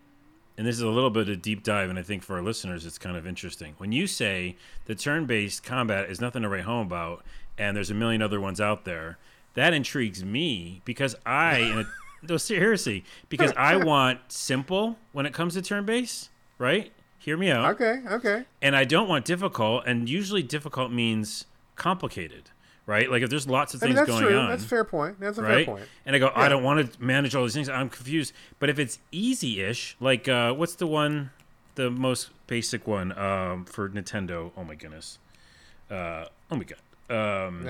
[0.58, 2.41] and this is a little bit of a deep dive, and I think for our
[2.41, 3.74] listeners it's kind of interesting.
[3.78, 7.26] When you say the turn based combat is nothing to write home about,
[7.58, 9.17] and there's a million other ones out there,
[9.56, 11.86] that intrigues me because I, in a,
[12.28, 16.92] no, seriously, because I want simple when it comes to turn based, right?
[17.18, 18.46] Hear me out okay, okay.
[18.62, 22.52] and I don't want difficult, and usually difficult means complicated,
[22.86, 23.10] right?
[23.12, 24.40] Like if there's lots of I things mean, that's going true.
[24.40, 25.20] on, That's a fair point.
[25.20, 25.66] That's a right?
[25.66, 25.88] fair point.
[26.06, 27.68] And I go, I don't want to manage all these things.
[27.68, 28.34] I'm confused.
[28.60, 31.32] But if it's easy-ish, like uh, what's the one,
[31.76, 34.52] the most basic one um, for Nintendo?
[34.56, 35.20] Oh my goodness.
[35.90, 37.48] Uh, oh my god.
[37.48, 37.70] Um,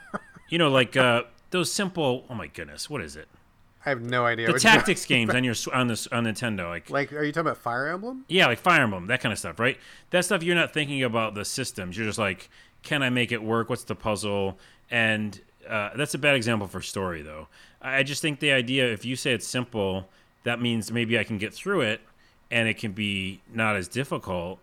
[0.48, 2.24] you know, like uh, those simple.
[2.28, 3.28] Oh my goodness, what is it?
[3.88, 4.46] I have no idea.
[4.46, 7.46] The what tactics games on your on this on Nintendo, like Like, are you talking
[7.48, 8.24] about Fire Emblem?
[8.28, 9.78] yeah, like Fire Emblem, that kind of stuff, right?
[10.10, 11.96] That stuff you're not thinking about the systems.
[11.96, 12.50] You're just like,
[12.82, 13.70] can I make it work?
[13.70, 14.58] What's the puzzle?
[14.90, 17.48] And uh, that's a bad example for story, though.
[17.80, 20.08] I I just think the idea, if you say it's simple,
[20.44, 22.02] that means maybe I can get through it,
[22.50, 24.58] and it can be not as difficult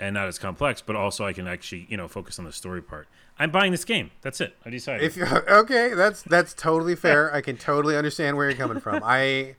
[0.00, 2.82] and not as complex, but also I can actually, you know, focus on the story
[2.82, 3.06] part.
[3.38, 4.10] I'm buying this game.
[4.22, 4.56] That's it.
[4.64, 5.02] I decided.
[5.04, 7.32] If you're okay, that's that's totally fair.
[7.34, 9.02] I can totally understand where you're coming from.
[9.04, 9.56] I,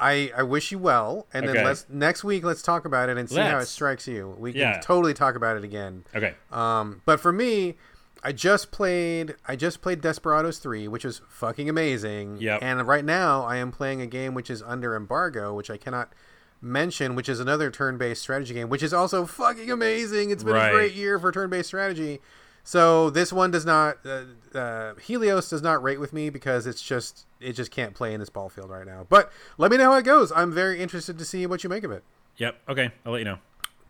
[0.00, 1.64] I, I wish you well, and then Okay.
[1.64, 4.34] let's next week let's talk about it and see how it strikes you.
[4.38, 4.80] We can Yeah.
[4.80, 6.04] totally talk about it again.
[6.14, 6.34] okay.
[6.50, 7.76] Um, but for me,
[8.24, 12.38] I just played I just played Desperados 3, which is fucking amazing.
[12.40, 12.58] Yeah.
[12.60, 16.12] And right now I am playing a game which is under embargo, which I cannot
[16.60, 20.30] mention, which is another turn-based strategy game, which is also fucking amazing.
[20.30, 20.68] It's been Right.
[20.70, 22.20] a great year for turn-based strategy.
[22.66, 24.22] So this one does not uh,
[24.58, 28.20] uh, Helios does not rate with me because it's just it just can't play in
[28.20, 29.06] this ball field right now.
[29.08, 30.32] But let me know how it goes.
[30.32, 32.02] I'm very interested to see what you make of it.
[32.38, 32.56] Yep.
[32.70, 32.90] Okay.
[33.04, 33.38] I'll let you know.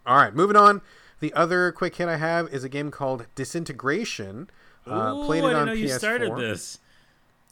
[0.06, 0.82] All right, moving on.
[1.20, 4.50] The other quick hit I have is a game called Disintegration.
[4.86, 5.78] Uh, Ooh, played I it didn't on know PS4.
[5.78, 6.78] you started this.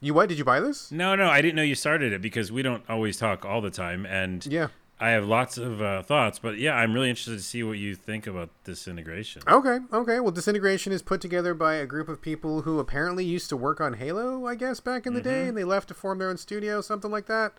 [0.00, 0.28] You what?
[0.28, 0.90] Did you buy this?
[0.90, 3.70] No, no, I didn't know you started it because we don't always talk all the
[3.70, 4.68] time, and Yeah.
[5.02, 6.38] I have lots of uh, thoughts.
[6.38, 9.42] But yeah, I'm really interested to see what you think about disintegration.
[9.48, 10.20] Okay, okay.
[10.20, 13.80] Well, Disintegration is put together by a group of people who apparently used to work
[13.80, 16.36] on Halo, I guess, back in the day, and they left to form their own
[16.36, 17.54] studio, something like that.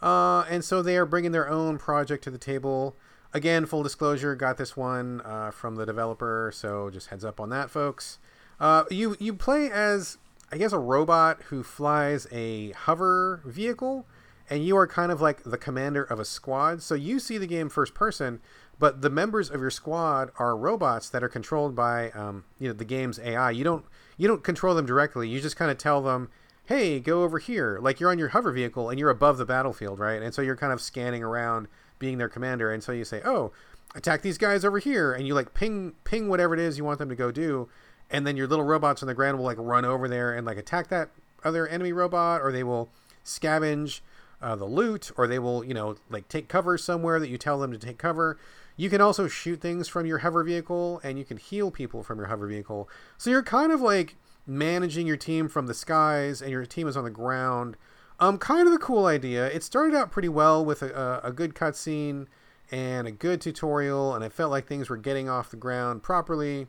[0.00, 2.96] Uh, and so they are bringing their own project to the table.
[3.34, 7.50] Again, full disclosure, got this one uh, from the developer, so just heads up on
[7.50, 8.18] that, folks.
[8.58, 10.16] Uh, you you play as,
[10.50, 14.06] I guess, a robot who flies a hover vehicle,
[14.50, 16.82] and you are kind of like the commander of a squad.
[16.82, 18.40] So you see the game first person,
[18.80, 22.74] but the members of your squad are robots that are controlled by, um, you know,
[22.74, 23.52] the game's AI.
[23.52, 23.84] You don't
[24.16, 25.28] you don't control them directly.
[25.28, 26.28] You just kind of tell them,
[26.64, 29.98] "Hey, go over here." Like you're on your hover vehicle and you're above the battlefield,
[30.00, 30.20] right?
[30.20, 32.72] And so you're kind of scanning around, being their commander.
[32.72, 33.52] And so you say, "Oh,
[33.94, 36.98] attack these guys over here," and you like ping ping whatever it is you want
[36.98, 37.68] them to go do,
[38.10, 40.58] and then your little robots on the ground will like run over there and like
[40.58, 41.10] attack that
[41.44, 42.90] other enemy robot, or they will
[43.24, 44.00] scavenge
[44.42, 47.58] uh, the loot, or they will, you know, like take cover somewhere that you tell
[47.58, 48.38] them to take cover.
[48.76, 52.18] You can also shoot things from your hover vehicle, and you can heal people from
[52.18, 52.88] your hover vehicle.
[53.18, 56.96] So you're kind of like managing your team from the skies, and your team is
[56.96, 57.76] on the ground.
[58.18, 59.46] Um, kind of a cool idea.
[59.46, 62.26] It started out pretty well with a, a, good cutscene
[62.70, 66.66] and a good tutorial, and I felt like things were getting off the ground properly.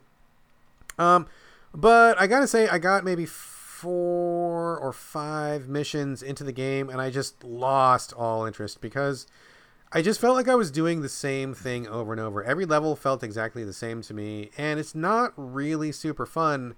[0.98, 1.28] Um,
[1.74, 3.26] but I gotta say, I got maybe
[3.82, 9.26] four or five missions into the game, and I just lost all interest because
[9.92, 12.44] I just felt like I was doing the same thing over and over.
[12.44, 16.76] Every level felt exactly the same to me, and it's not really super fun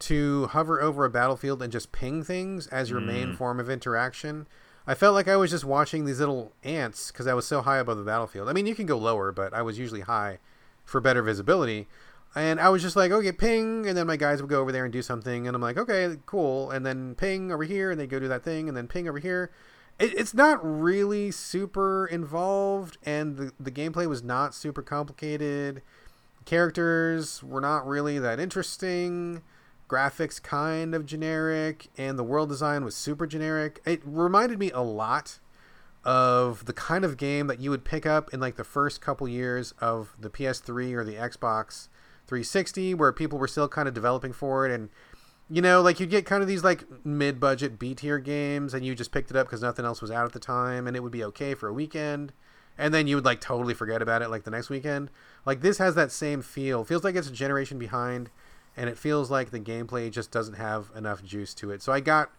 [0.00, 3.06] to hover over a battlefield and just ping things as your Mm.
[3.06, 4.46] main form of interaction.
[4.86, 7.78] I felt like I was just watching these little ants because I was so high
[7.78, 8.48] above the battlefield.
[8.48, 10.38] I mean, you can go lower, but I was usually high
[10.84, 11.88] for better visibility.
[12.34, 14.84] And I was just like, okay, ping, and then my guys would go over there
[14.84, 18.06] and do something, and I'm like, okay, cool, and then ping over here, and they
[18.06, 19.50] go do that thing, and then ping over here.
[19.98, 25.82] It, it's not really super involved, and the the gameplay was not super complicated.
[26.44, 29.42] Characters were not really that interesting.
[29.88, 33.80] Graphics kind of generic, and the world design was super generic.
[33.86, 35.40] It reminded me a lot
[36.04, 39.26] of the kind of game that you would pick up in like the first couple
[39.26, 41.88] years of the PS3 or the Xbox
[42.28, 44.90] 360 where people were still kind of developing for it and
[45.50, 49.10] you know like you'd get kind of these like mid-budget B-tier games and you just
[49.10, 51.24] picked it up because nothing else was out at the time and it would be
[51.24, 52.32] okay for a weekend
[52.78, 55.10] and then you would like totally forget about it like the next weekend.
[55.44, 56.84] Like this has that same feel.
[56.84, 58.30] Feels like it's a generation behind
[58.76, 61.82] and it feels like the gameplay just doesn't have enough juice to it.
[61.82, 62.30] So i got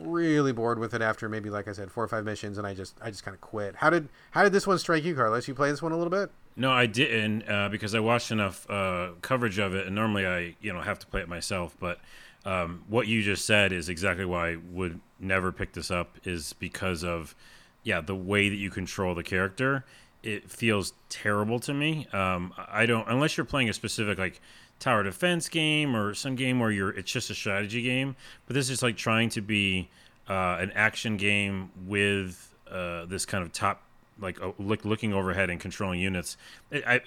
[0.00, 2.72] really bored with it after maybe like i said four or five missions and i
[2.72, 3.76] just i just kind of quit.
[3.76, 5.46] How did how did this one strike you carlos?
[5.46, 8.68] You play this one a little bit No, I didn't uh, because I watched enough
[8.68, 11.76] uh, coverage of it, and normally I, you know, have to play it myself.
[11.80, 12.00] But
[12.44, 16.18] um, what you just said is exactly why I would never pick this up.
[16.24, 17.34] Is because of,
[17.82, 19.84] yeah, the way that you control the character.
[20.22, 22.06] It feels terrible to me.
[22.12, 24.40] Um, I don't unless you're playing a specific like
[24.78, 28.14] tower defense game or some game where you're it's just a strategy game.
[28.46, 29.88] But this is like trying to be
[30.28, 33.82] uh, an action game with uh, this kind of top
[34.18, 36.36] like uh, look, looking overhead and controlling units.
[36.72, 37.00] I, I,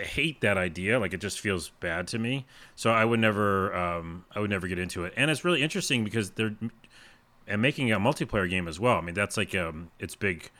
[0.00, 0.98] I hate that idea.
[0.98, 2.46] Like it just feels bad to me.
[2.74, 5.12] So I would never um, I would never get into it.
[5.16, 6.54] And it's really interesting because they're
[7.46, 8.96] and making a multiplayer game as well.
[8.96, 10.50] I mean that's like um its big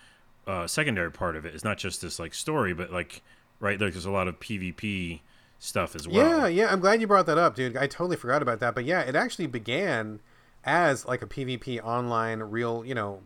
[0.46, 1.54] uh, secondary part of it.
[1.54, 3.22] It's not just this like story, but like
[3.60, 5.20] right there's a lot of PvP
[5.58, 6.40] stuff as well.
[6.40, 6.72] Yeah, yeah.
[6.72, 7.76] I'm glad you brought that up, dude.
[7.76, 8.74] I totally forgot about that.
[8.74, 10.20] But yeah, it actually began
[10.64, 13.22] as like a PvP online real, you know,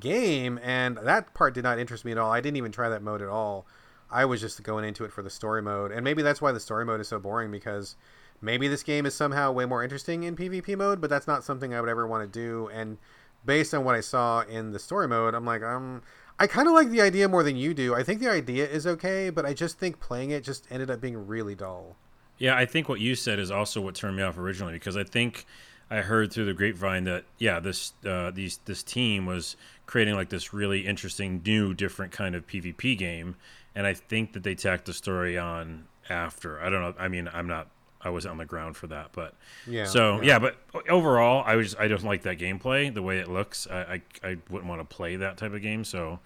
[0.00, 2.30] game, and that part did not interest me at all.
[2.30, 3.66] I didn't even try that mode at all.
[4.10, 6.60] I was just going into it for the story mode, and maybe that's why the
[6.60, 7.96] story mode is so boring because
[8.40, 11.74] maybe this game is somehow way more interesting in PvP mode, but that's not something
[11.74, 12.68] I would ever want to do.
[12.72, 12.98] And
[13.44, 16.02] based on what I saw in the story mode, I'm like, um,
[16.38, 17.94] I kind of like the idea more than you do.
[17.94, 21.00] I think the idea is okay, but I just think playing it just ended up
[21.00, 21.96] being really dull.
[22.38, 25.04] Yeah, I think what you said is also what turned me off originally because I
[25.04, 25.46] think
[25.90, 30.28] I heard through the grapevine that yeah, this uh, these this team was creating like
[30.28, 33.36] this really interesting new different kind of PvP game,
[33.74, 36.60] and I think that they tacked the story on after.
[36.60, 36.94] I don't know.
[36.98, 37.68] I mean, I'm not.
[38.00, 39.34] I wasn't on the ground for that, but
[39.66, 39.86] Yeah.
[39.86, 40.56] So yeah, but
[40.90, 43.66] overall, I was I don't like that gameplay, the way it looks.
[43.66, 46.20] I I, I wouldn't want to play that type of game, so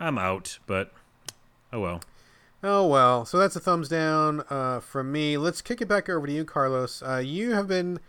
[0.00, 0.58] I'm out.
[0.66, 0.92] But
[1.72, 2.00] oh well.
[2.62, 5.38] Oh well, so that's a thumbs down uh, from me.
[5.38, 7.02] Let's kick it back over to you, Carlos.
[7.02, 8.00] Uh, you have been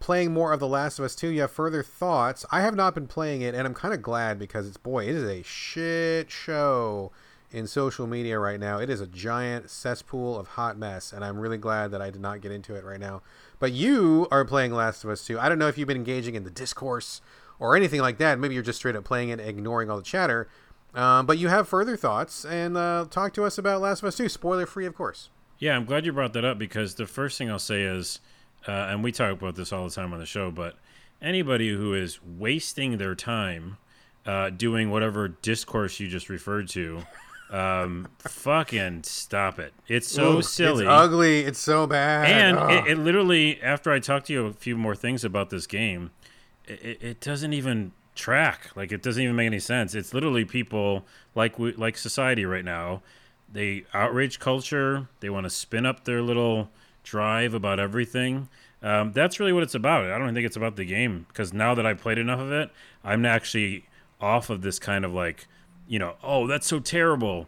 [0.00, 1.28] playing more of The Last of Us 2.
[1.28, 2.44] You have further thoughts.
[2.50, 5.14] I have not been playing it, and I'm kind of glad because it's boy, it
[5.14, 7.12] is a shit show
[7.52, 8.78] in social media right now.
[8.78, 12.20] It is a giant cesspool of hot mess, and I'm really glad that I did
[12.20, 13.22] not get into it right now.
[13.58, 15.38] But you are playing Last of Us 2.
[15.38, 17.20] I don't know if you've been engaging in the discourse
[17.58, 18.38] or anything like that.
[18.38, 20.48] Maybe you're just straight up playing it, ignoring all the chatter.
[20.94, 24.16] Um, but you have further thoughts, and uh, talk to us about Last of Us
[24.16, 24.28] 2.
[24.28, 25.28] Spoiler free, of course.
[25.58, 28.20] Yeah, I'm glad you brought that up because the first thing I'll say is,
[28.68, 30.76] uh, and we talk about this all the time on the show, but
[31.22, 33.76] anybody who is wasting their time
[34.26, 37.02] uh, doing whatever discourse you just referred to,
[37.50, 39.72] um, fucking stop it.
[39.88, 40.84] It's so Ooh, silly.
[40.84, 41.40] It's ugly.
[41.40, 42.26] It's so bad.
[42.58, 45.66] and it, it literally, after I talked to you a few more things about this
[45.66, 46.10] game,
[46.66, 48.70] it, it- it doesn't even track.
[48.76, 49.94] Like it doesn't even make any sense.
[49.94, 53.02] It's literally people like we, like society right now.
[53.52, 55.08] They outrage culture.
[55.20, 56.68] They want to spin up their little
[57.10, 58.48] drive about everything.
[58.82, 60.10] Um, that's really what it's about.
[60.10, 62.70] I don't think it's about the game because now that I've played enough of it,
[63.04, 63.84] I'm actually
[64.20, 65.46] off of this kind of like,
[65.86, 67.46] you know, oh, that's so terrible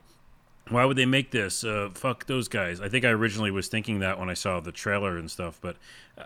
[0.69, 1.65] why would they make this?
[1.65, 2.81] Uh, fuck those guys.
[2.81, 5.59] I think I originally was thinking that when I saw the trailer and stuff.
[5.61, 5.77] But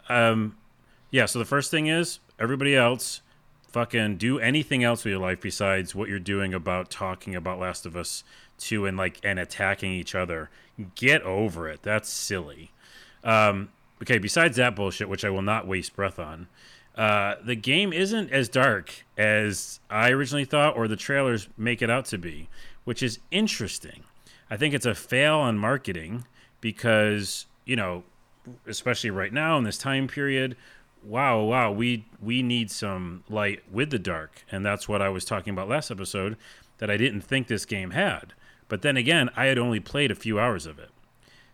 [0.09, 0.57] um,
[1.11, 3.23] yeah, so the first thing is everybody else
[3.69, 7.87] fucking do anything else with your life besides what you're doing about talking about Last
[7.87, 8.25] of Us
[8.59, 10.51] 2 and like and attacking each other.
[10.95, 11.83] Get over it.
[11.83, 12.71] That's silly.
[13.25, 13.71] Um,
[14.03, 16.49] okay, besides that bullshit, which I will not waste breath on,
[16.97, 21.91] uh, the game isn't as dark as I originally thought or the trailers make it
[21.91, 22.49] out to be,
[22.85, 24.05] which is interesting.
[24.51, 26.25] I think it's a fail on marketing
[26.61, 28.05] because, you know,
[28.67, 30.57] especially right now in this time period,
[31.03, 35.25] wow, wow, we we need some light with the dark, and that's what I was
[35.25, 36.37] talking about last episode
[36.79, 38.35] that I didn't think this game had.
[38.69, 40.91] But then again, I had only played a few hours of it.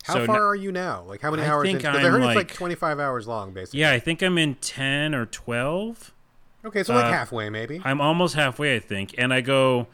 [0.02, 1.04] How So far no- are you now?
[1.06, 1.66] Like how many I hours?
[1.68, 1.86] think in?
[1.86, 3.80] I heard it's like like- 25 hours long, basically.
[3.80, 6.12] Yeah, I think I'm in ten or twelve.
[6.64, 7.80] Okay, so like Uh, halfway, maybe.
[7.84, 9.86] I'm almost halfway, I think, and I go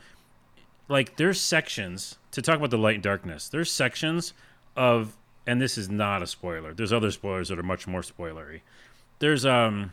[0.89, 3.49] like there's sections to talk about the light and darkness.
[3.49, 4.33] There's sections
[4.77, 6.73] of, and this is not a spoiler.
[6.75, 8.61] There's other spoilers that are much more spoilery.
[9.19, 9.93] There's um,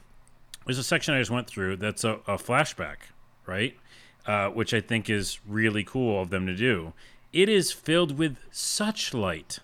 [0.66, 2.98] there's a section I just went through that's a, a flashback,
[3.46, 3.78] right?
[4.26, 6.94] Uh, which I think is really cool of them to do.
[7.32, 9.60] It is filled with such light,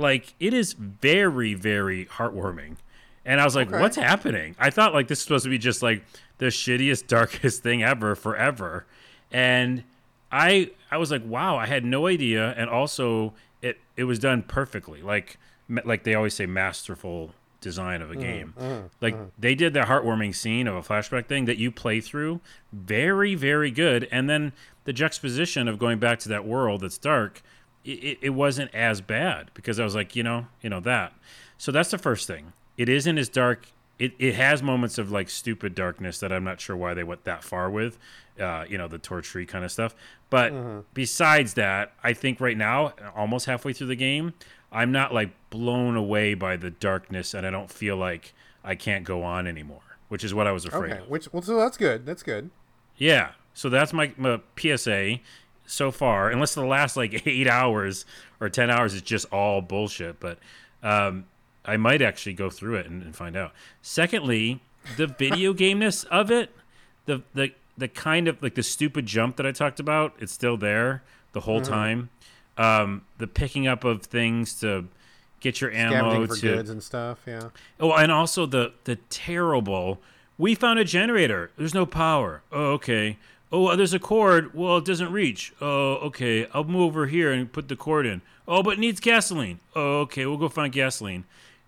[0.00, 2.76] like it is very, very heartwarming.
[3.24, 3.80] And I was like, Okay.
[3.80, 4.56] what's happening?
[4.58, 6.04] I thought like this is supposed to be just like
[6.38, 8.86] the shittiest, darkest thing ever forever.
[9.30, 9.84] And
[10.32, 12.54] I I was like, wow, I had no idea.
[12.56, 15.02] And also it it was done perfectly.
[15.02, 15.38] Like
[15.84, 18.54] like they always say masterful design of a mm, game.
[18.58, 19.30] Mm, like mm.
[19.38, 22.40] they did the heartwarming scene of a flashback thing that you play through
[22.72, 24.08] very, very good.
[24.10, 24.52] And then
[24.84, 27.42] the juxtaposition of going back to that world that's dark,
[27.84, 31.12] it, it, wasn't as bad because I was like, you know, you know that.
[31.58, 32.52] So that's the first thing.
[32.76, 33.66] It isn't as dark.
[33.98, 37.24] It, it has moments of like stupid darkness that I'm not sure why they went
[37.24, 37.98] that far with,
[38.38, 39.94] uh, you know, the torch tree kind of stuff.
[40.30, 44.32] But besides that, I think right now, almost halfway through the game,
[44.72, 48.32] I'm not like blown away by the darkness, and I don't feel like
[48.64, 51.08] I can't go on anymore, which is what I was afraid okay, of.
[51.08, 52.06] which well, so that's good.
[52.06, 52.50] That's good.
[52.96, 53.32] Yeah.
[53.52, 55.18] So that's my, my PSA
[55.70, 58.04] so far, unless the last like eight hours
[58.40, 60.20] or 10 hours is just all bullshit.
[60.20, 60.38] But
[60.82, 61.26] um,
[61.64, 63.52] I might actually go through it and, and find out.
[63.82, 64.60] Secondly,
[64.96, 66.50] the video gameness of it,
[67.06, 70.56] the, the, the kind of like the stupid jump that I talked about, it's still
[70.56, 71.02] there
[71.32, 72.10] the whole time.
[72.58, 74.86] Um, the picking up of things to
[75.40, 77.20] get your ammo to goods and stuff.
[77.26, 77.48] Yeah.
[77.78, 79.98] Oh, and also the the terrible.
[80.36, 81.50] We found a generator.
[81.56, 82.42] There's no power.
[82.52, 83.18] Oh, okay.
[83.52, 84.54] Oh, uh, there's a cord.
[84.54, 85.52] Well, it doesn't reach.
[85.60, 86.46] Oh, okay.
[86.54, 88.22] I'll move over here and put the cord in.
[88.46, 89.60] Oh, but it needs gasoline.
[89.74, 90.26] Oh, okay.
[90.26, 91.24] We'll go find gasoline.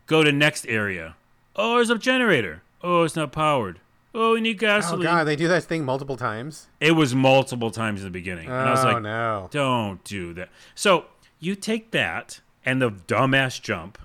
[0.07, 1.17] Go to next area.
[1.57, 2.63] Oh, there's a generator.
[2.83, 3.81] Oh, it's not powered.
[4.15, 5.07] Oh, we need oh, gasoline.
[5.07, 6.69] Oh god, they do that thing multiple times.
[6.81, 9.49] It was multiple times in the beginning, and I was oh like, no.
[9.51, 10.51] don't do that.
[10.75, 11.07] So
[11.41, 13.99] you take that and the dumbass jump,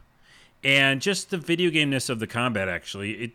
[0.64, 2.70] and just the video gameness of the combat.
[2.70, 3.32] Actually, it,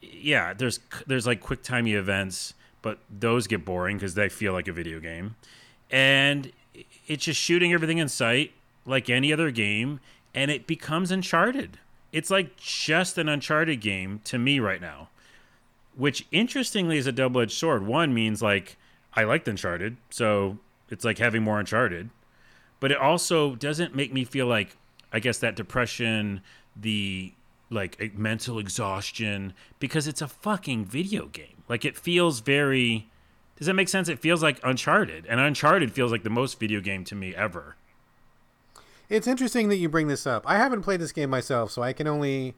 [0.00, 4.68] yeah, there's there's like quick timey events, but those get boring because they feel like
[4.68, 5.36] a video game,
[5.90, 6.52] and
[7.06, 8.52] it's just shooting everything in sight
[8.86, 10.00] like any other game,
[10.34, 11.78] and it becomes Uncharted.
[12.12, 15.08] It's like just an Uncharted game to me right now
[15.98, 17.84] which interestingly is a double-edged sword.
[17.84, 18.76] One means like
[19.14, 20.58] I liked Uncharted, so
[20.88, 22.08] it's like having more Uncharted,
[22.78, 24.76] but it also doesn't make me feel like
[25.12, 26.40] I guess that depression,
[26.76, 27.32] the
[27.70, 31.62] like mental exhaustion because it's a fucking video game.
[31.68, 33.10] Like it feels very
[33.56, 34.08] Does that make sense?
[34.08, 37.76] It feels like Uncharted, and Uncharted feels like the most video game to me ever.
[39.08, 40.44] It's interesting that you bring this up.
[40.46, 42.54] I haven't played this game myself, so I can only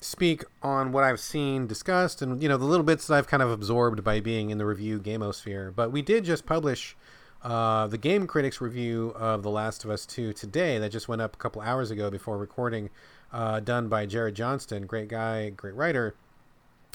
[0.00, 3.42] speak on what I've seen discussed and you know the little bits that I've kind
[3.42, 5.74] of absorbed by being in the review gamosphere.
[5.74, 6.96] But we did just publish
[7.42, 11.22] uh, the Game Critics review of The Last of Us 2 today that just went
[11.22, 12.90] up a couple hours ago before recording,
[13.32, 16.14] uh, done by Jared Johnston, great guy, great writer.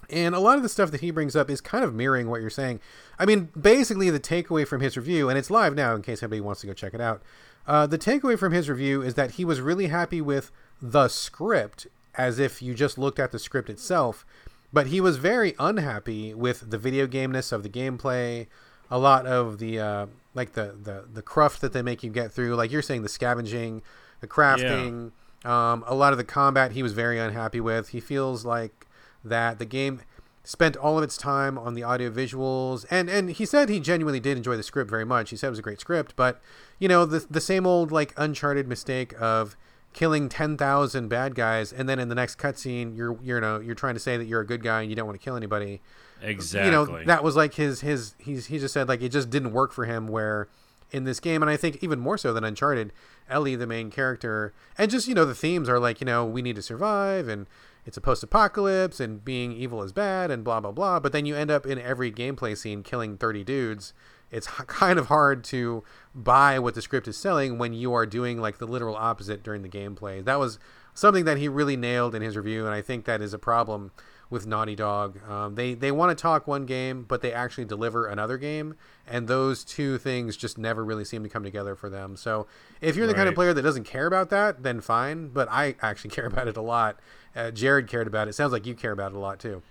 [0.10, 2.42] And a lot of the stuff that he brings up is kind of mirroring what
[2.42, 2.82] you're saying.
[3.18, 6.42] I mean, basically, the takeaway from his review, and it's live now in case anybody
[6.42, 7.22] wants to go check it out.
[7.66, 11.88] Uh, the takeaway from his review is that he was really happy with the script,
[12.16, 14.26] as if you just looked at the script itself,
[14.74, 18.48] but he was very unhappy with the video gameness of the gameplay,
[18.92, 22.32] a lot of the uh, like the, the the cruft that they make you get
[22.32, 23.82] through, like you're saying, the scavenging,
[24.20, 25.12] the crafting,
[25.46, 26.72] um, a lot of the combat.
[26.72, 27.90] He was very unhappy with.
[27.90, 28.88] He feels like
[29.24, 30.02] that the game
[30.44, 34.20] spent all of its time on the audio visuals and and he said he genuinely
[34.20, 36.42] did enjoy the script very much he said it was a great script but
[36.80, 39.56] you know the the same old like uncharted mistake of
[39.94, 43.74] killing 10,000 bad guys and then in the next cutscene you're you're you know you're
[43.74, 45.80] trying to say that you're a good guy and you don't want to kill anybody
[46.22, 46.66] Exactly.
[46.66, 49.54] you know that was like his his he's he just said like it just didn't
[49.54, 50.50] work for him where
[50.94, 52.94] in this game and i think even more so than uncharted
[53.30, 56.42] ellie the main character and just you know the themes are like you know we
[56.42, 57.48] need to survive and
[57.86, 61.36] it's a post-apocalypse and being evil is bad and blah blah blah but then you
[61.36, 63.94] end up in every gameplay scene killing 30 dudes.
[64.32, 65.84] It's h- kind of hard to
[66.16, 69.64] buy what the script is selling when you are doing like the literal opposite during
[69.64, 70.24] the gameplay.
[70.24, 70.60] That was
[70.94, 73.92] something that he really nailed in his review and i think that is a problem
[74.30, 75.20] with Naughty Dog.
[75.30, 78.76] Um, they they want to talk one game, but they actually deliver another game,
[79.08, 82.16] and those two things just never really seem to come together for them.
[82.16, 82.48] So
[82.82, 85.30] if you're the kind of player that doesn't care about that, then fine.
[85.30, 87.00] But I actually care about it a lot.
[87.36, 88.34] Uh, Jared cared about it.
[88.34, 89.62] Sounds like you care about it a lot too.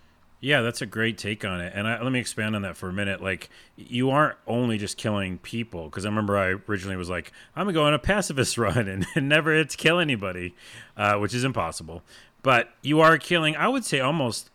[0.44, 1.72] Yeah, that's a great take on it.
[1.72, 3.22] And I, let me expand on that for a minute.
[3.22, 7.66] Like, you aren't only just killing people, because I remember I originally was like, I'm
[7.66, 10.56] going to go on a pacifist run and, and never to kill anybody,
[10.96, 12.02] uh, which is impossible.
[12.42, 14.50] But you are killing, I would say, almost,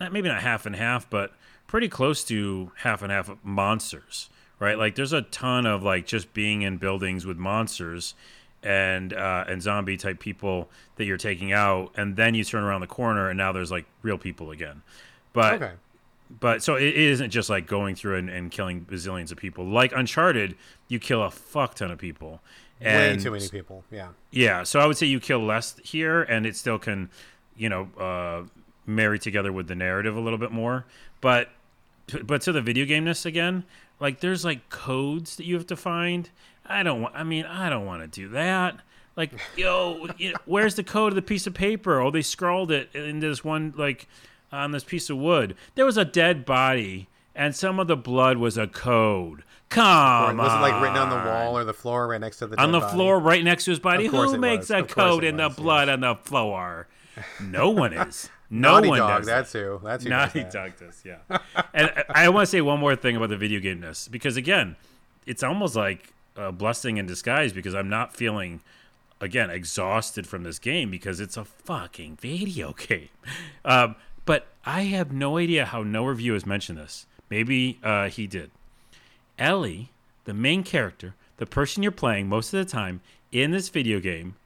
[0.00, 1.32] not, maybe not half and half, but
[1.66, 4.76] pretty close to half and half monsters, right?
[4.76, 8.14] Like, there's a ton of like just being in buildings with monsters
[8.62, 12.80] and uh, and zombie type people that you're taking out, and then you turn around
[12.80, 14.82] the corner and now there's like real people again.
[15.32, 15.72] But okay.
[16.28, 19.64] but so it isn't just like going through and, and killing bazillions of people.
[19.64, 20.56] Like Uncharted,
[20.88, 22.40] you kill a fuck ton of people.
[22.80, 23.84] And, Way too many people.
[23.90, 24.08] Yeah.
[24.30, 24.62] Yeah.
[24.62, 27.10] So I would say you kill less here, and it still can,
[27.56, 28.42] you know, uh,
[28.86, 30.86] marry together with the narrative a little bit more.
[31.20, 31.50] But
[32.24, 33.64] but to the video gameness again,
[34.00, 36.30] like there's like codes that you have to find.
[36.66, 37.14] I don't want.
[37.14, 38.80] I mean, I don't want to do that.
[39.16, 40.08] Like, yo,
[40.46, 42.00] where's the code of the piece of paper?
[42.00, 44.08] Oh, they scrawled it into this one like
[44.52, 45.56] on this piece of wood.
[45.74, 49.42] There was a dead body, and some of the blood was a code.
[49.70, 50.58] Come was on.
[50.58, 52.80] it like written on the wall or the floor right next to the on the
[52.80, 52.92] body?
[52.92, 54.06] floor right next to his body?
[54.08, 54.70] Who makes was.
[54.70, 55.94] a code in was, the blood yes.
[55.94, 56.88] on the floor?
[57.40, 58.30] No one is.
[58.48, 59.26] No Naughty one dog, does.
[59.26, 59.80] That's who.
[59.84, 60.10] That's who.
[60.10, 61.02] Naughty does Dog does.
[61.04, 61.38] Yeah.
[61.74, 64.76] and I want to say one more thing about the video game ness because again,
[65.26, 68.60] it's almost like a blessing in disguise because I'm not feeling
[69.20, 73.10] again exhausted from this game because it's a fucking video game.
[73.64, 77.06] Um, but I have no idea how no review has mentioned this.
[77.28, 78.50] Maybe uh, he did.
[79.40, 79.90] Ellie,
[80.24, 83.00] the main character, the person you're playing most of the time
[83.32, 84.36] in this video game,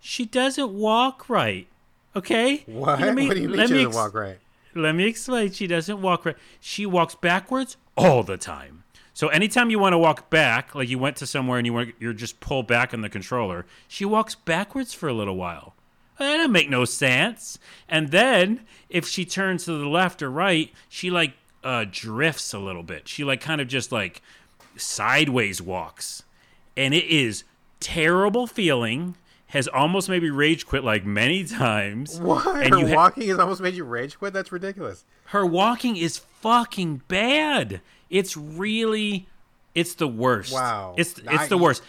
[0.00, 1.66] she doesn't walk right.
[2.14, 2.62] Okay?
[2.66, 3.00] What?
[3.14, 4.38] Me, what do you mean she doesn't ex- walk right?
[4.74, 5.50] Let me explain.
[5.52, 6.36] She doesn't walk right.
[6.60, 8.84] She walks backwards all the time.
[9.14, 11.94] So anytime you want to walk back, like you went to somewhere and you want
[12.00, 15.74] you're just pulled back on the controller, she walks backwards for a little while.
[16.18, 17.58] Eh, that doesn't make no sense.
[17.88, 21.34] And then if she turns to the left or right, she like
[21.64, 23.08] uh, drifts a little bit.
[23.08, 24.22] She like kind of just like
[24.76, 26.22] sideways walks,
[26.76, 27.44] and it is
[27.80, 29.16] terrible feeling.
[29.48, 32.18] Has almost made me rage quit like many times.
[32.20, 32.64] Why?
[32.64, 34.32] And her ha- walking has almost made you rage quit.
[34.32, 35.04] That's ridiculous.
[35.26, 37.80] Her walking is fucking bad.
[38.10, 39.28] It's really,
[39.72, 40.52] it's the worst.
[40.52, 40.94] Wow.
[40.98, 41.84] It's it's I, the worst.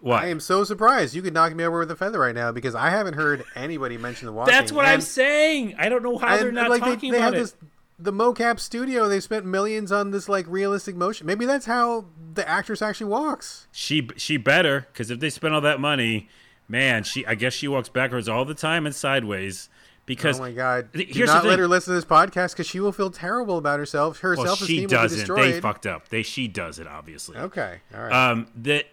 [0.00, 0.22] What?
[0.22, 1.14] I am so surprised.
[1.16, 3.98] You could knock me over with a feather right now because I haven't heard anybody
[3.98, 4.54] mention the walking.
[4.54, 5.74] That's what and, I'm saying.
[5.78, 7.38] I don't know how they're not like, talking they, they about it.
[7.38, 7.54] This,
[7.98, 11.26] the mocap studio, they spent millions on this like realistic motion.
[11.26, 13.66] Maybe that's how the actress actually walks.
[13.72, 16.28] She she better because if they spent all that money,
[16.68, 19.68] man, she I guess she walks backwards all the time and sideways.
[20.04, 22.78] Because oh my god, do here's not let her listen to this podcast because she
[22.78, 24.20] will feel terrible about herself.
[24.20, 24.86] herself well, will be.
[25.50, 26.08] They fucked up.
[26.08, 27.36] They she does it obviously.
[27.36, 28.30] Okay, all right.
[28.30, 28.86] Um, that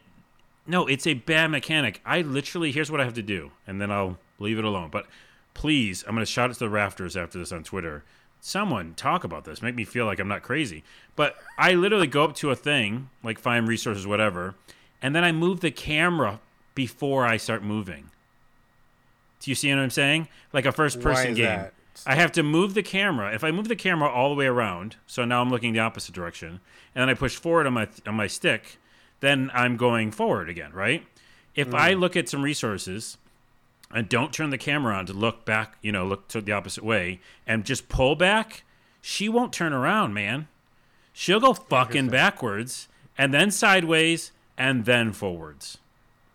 [0.66, 2.02] no, it's a bad mechanic.
[2.04, 4.90] I literally here's what I have to do, and then I'll leave it alone.
[4.90, 5.06] But
[5.54, 8.04] please, I'm going to shout it to the rafters after this on Twitter.
[8.46, 9.62] Someone talk about this.
[9.62, 10.84] Make me feel like I'm not crazy.
[11.16, 14.56] But I literally go up to a thing, like find resources, whatever,
[15.02, 16.42] and then I move the camera
[16.76, 18.12] before I start moving.
[19.40, 20.28] Do you see what I'm saying?
[20.52, 21.46] Like a first person game.
[21.46, 21.74] That?
[22.06, 23.34] I have to move the camera.
[23.34, 26.14] If I move the camera all the way around, so now I'm looking the opposite
[26.14, 26.60] direction,
[26.94, 28.78] and then I push forward on my on my stick,
[29.22, 31.08] then I'm going forward again, right?
[31.56, 31.80] If mm.
[31.80, 33.18] I look at some resources
[33.94, 36.84] and don't turn the camera on to look back, you know, look to the opposite
[36.84, 38.64] way and just pull back,
[39.02, 40.48] she won't turn around, man.
[41.14, 42.88] She'll go fucking backwards
[43.18, 45.78] and then sideways and then forwards.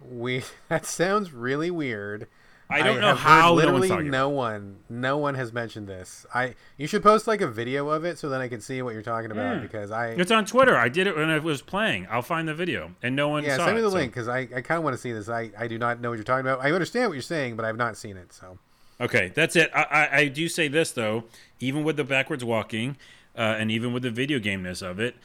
[0.08, 2.28] We that sounds really weird.
[2.70, 6.26] I don't I know how literally no, no one, no one has mentioned this.
[6.34, 8.92] I you should post like a video of it so then I can see what
[8.92, 9.62] you're talking about mm.
[9.62, 10.76] because I it's on Twitter.
[10.76, 12.06] I did it when I was playing.
[12.10, 13.44] I'll find the video and no one.
[13.44, 14.32] Yeah, send me the it, link because so.
[14.32, 15.28] I, I kind of want to see this.
[15.30, 16.62] I I do not know what you're talking about.
[16.62, 18.32] I understand what you're saying, but I've not seen it.
[18.34, 18.58] So
[19.00, 19.70] okay, that's it.
[19.74, 21.24] I I, I do say this though,
[21.60, 22.98] even with the backwards walking,
[23.36, 25.16] uh, and even with the video gameness of it,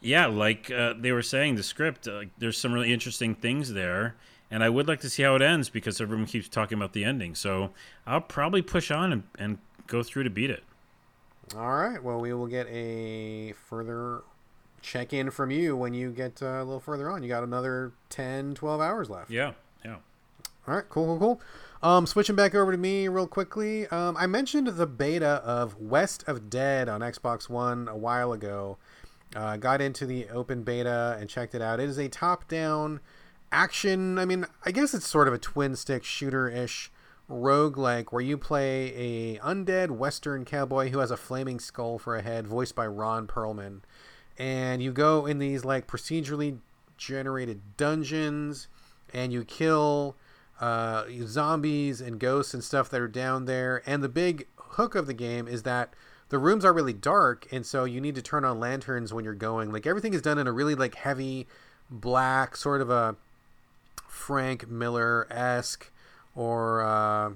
[0.00, 4.16] yeah, like uh, they were saying, the script, uh, there's some really interesting things there
[4.50, 7.04] and I would like to see how it ends because everyone keeps talking about the
[7.04, 7.34] ending.
[7.34, 7.70] So
[8.06, 10.64] I'll probably push on and, and go through to beat it.
[11.56, 12.02] All right.
[12.02, 14.22] Well, we will get a further
[14.82, 17.22] check in from you when you get uh, a little further on.
[17.22, 19.30] You got another 10, 12 hours left.
[19.30, 19.52] Yeah.
[19.84, 19.96] Yeah.
[20.66, 20.84] All right.
[20.88, 21.40] Cool, cool, cool.
[21.80, 23.86] Um, switching back over to me real quickly.
[23.88, 28.78] Um, I mentioned the beta of West of Dead on Xbox One a while ago.
[29.36, 31.80] Uh, got into the open beta and checked it out.
[31.80, 33.00] It is a top down
[33.52, 34.18] action.
[34.18, 36.90] I mean, I guess it's sort of a twin stick shooter ish
[37.28, 42.16] rogue like where you play a undead western cowboy who has a flaming skull for
[42.16, 43.80] a head voiced by ron perlman
[44.38, 46.56] and you go in these like procedurally
[46.96, 48.66] generated dungeons
[49.12, 50.16] and you kill
[50.58, 55.06] uh, zombies and ghosts and stuff that are down there and the big hook of
[55.06, 55.92] the game is that
[56.28, 59.34] the rooms are really dark, and so you need to turn on lanterns when you're
[59.34, 59.72] going.
[59.72, 61.46] Like everything is done in a really like heavy
[61.90, 63.16] black, sort of a
[64.08, 65.90] Frank Miller esque,
[66.34, 67.30] or uh,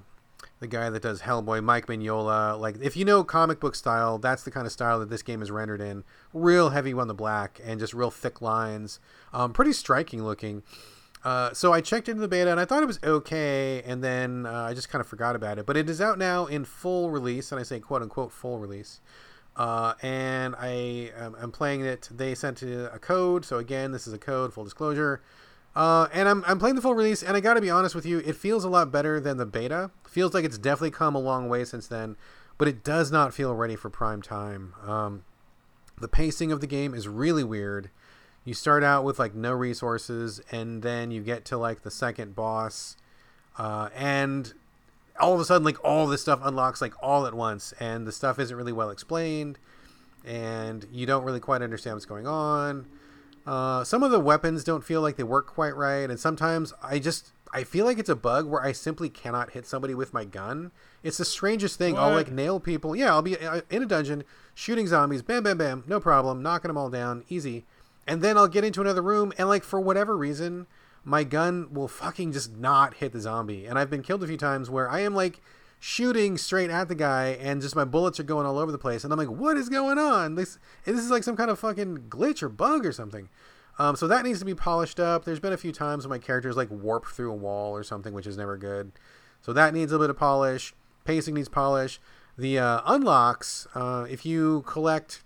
[0.59, 2.59] the guy that does Hellboy, Mike Mignola.
[2.59, 5.41] Like if you know comic book style, that's the kind of style that this game
[5.41, 6.03] is rendered in.
[6.33, 8.99] Real heavy on the black and just real thick lines.
[9.33, 10.63] Um, pretty striking looking.
[11.23, 14.45] Uh, so I checked into the beta and I thought it was okay, and then
[14.45, 15.65] uh, I just kind of forgot about it.
[15.65, 18.99] But it is out now in full release, and I say quote unquote full release.
[19.55, 22.09] Uh, and I am playing it.
[22.11, 25.21] They sent a code, so again, this is a code, full disclosure.
[25.75, 28.05] Uh, and I'm, I'm playing the full release, and I got to be honest with
[28.05, 29.89] you, it feels a lot better than the beta.
[30.07, 32.15] Feels like it's definitely come a long way since then,
[32.57, 34.75] but it does not feel ready for prime time.
[34.85, 35.23] Um,
[35.99, 37.89] the pacing of the game is really weird
[38.45, 42.35] you start out with like no resources and then you get to like the second
[42.35, 42.97] boss
[43.57, 44.53] uh, and
[45.19, 48.11] all of a sudden like all this stuff unlocks like all at once and the
[48.11, 49.57] stuff isn't really well explained
[50.25, 52.85] and you don't really quite understand what's going on
[53.45, 56.97] uh, some of the weapons don't feel like they work quite right and sometimes i
[56.97, 60.23] just i feel like it's a bug where i simply cannot hit somebody with my
[60.23, 60.71] gun
[61.03, 62.03] it's the strangest thing what?
[62.03, 64.23] i'll like nail people yeah i'll be uh, in a dungeon
[64.53, 67.65] shooting zombies bam bam bam no problem knocking them all down easy
[68.07, 70.67] and then I'll get into another room, and like for whatever reason,
[71.03, 73.65] my gun will fucking just not hit the zombie.
[73.65, 75.41] And I've been killed a few times where I am like
[75.83, 79.03] shooting straight at the guy, and just my bullets are going all over the place,
[79.03, 80.35] and I'm like, what is going on?
[80.35, 83.27] This this is like some kind of fucking glitch or bug or something.
[83.77, 85.25] Um, so that needs to be polished up.
[85.25, 88.13] There's been a few times when my characters like warp through a wall or something,
[88.13, 88.93] which is never good.
[89.41, 90.73] So that needs a bit of polish.
[91.03, 91.99] Pacing needs polish.
[92.37, 95.21] The uh, unlocks, uh, if you collect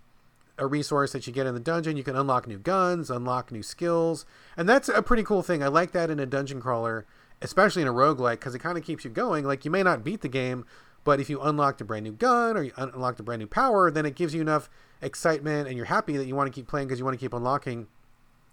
[0.58, 1.98] a resource that you get in the dungeon.
[1.98, 5.64] You can unlock new guns, unlock new skills, and that's a pretty cool thing.
[5.64, 7.06] I like that in a dungeon crawler,
[7.42, 9.46] especially in a roguelike, because it kind of keeps you going.
[9.46, 10.66] Like you may not beat the game,
[11.04, 13.48] but if you unlocked a brand new gun or you un- unlocked a brand new
[13.48, 14.70] power, then it gives you enough
[15.02, 17.34] excitement and you're happy that you want to keep playing because you want to keep
[17.34, 17.88] unlocking.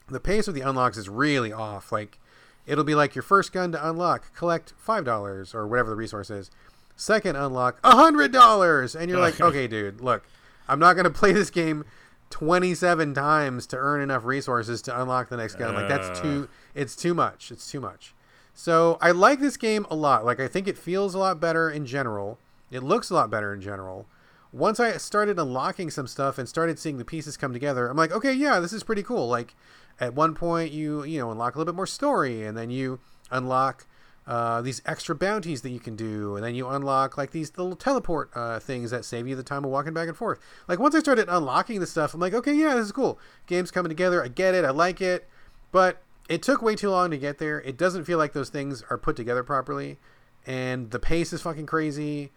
[0.09, 1.91] The pace of the unlocks is really off.
[1.91, 2.19] Like
[2.67, 6.31] it'll be like your first gun to unlock, collect five dollars or whatever the resource
[6.31, 6.51] is.
[6.97, 10.25] Second unlock, a hundred dollars, and you're like, okay, dude, look
[10.69, 11.85] I'm not going to play this game
[12.31, 15.75] 27 times to earn enough resources to unlock the next gun.
[15.75, 16.55] Like that's too uh.
[16.75, 17.51] it's too much.
[17.51, 18.15] It's too much.
[18.55, 20.25] So I like this game a lot.
[20.25, 22.39] Like I think it feels a lot better in general.
[22.71, 24.07] It looks a lot better in general.
[24.53, 28.13] Once I started unlocking some stuff and started seeing the pieces come together, I'm like,
[28.13, 29.29] okay, yeah, this is pretty cool.
[29.29, 29.55] Like
[30.01, 33.01] at one point you you know unlock a little bit more story and then you
[33.31, 33.87] unlock
[34.27, 37.77] uh, these extra bounties that you can do, and then you unlock like these little
[37.77, 40.39] teleport uh, things that save you the time of walking back and forth.
[40.67, 43.19] Like once I started unlocking the stuff, I'm like, okay, yeah, this is cool.
[43.47, 44.25] Game's coming together.
[44.25, 44.65] I get it.
[44.65, 45.29] I like it,
[45.73, 47.61] but it took way too long to get there.
[47.61, 49.99] It doesn't feel like those things are put together properly,
[50.47, 52.33] and the pace is fucking crazy.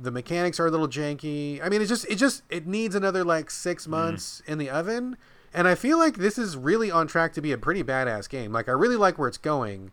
[0.00, 1.62] The mechanics are a little janky.
[1.62, 3.92] I mean, it just it just it needs another like six mm-hmm.
[3.92, 4.52] months mm.
[4.52, 5.16] in the oven.
[5.54, 8.52] And I feel like this is really on track to be a pretty badass game.
[8.52, 9.90] Like I really like where it's going.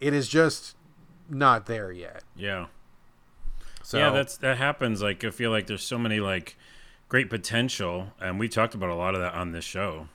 [0.00, 0.74] It is just
[1.28, 2.24] not there yet.
[2.34, 2.66] Yeah.
[3.82, 5.02] So yeah, that's that happens.
[5.02, 6.56] Like I feel like there's so many like
[7.08, 10.08] great potential, and we talked about a lot of that on this show,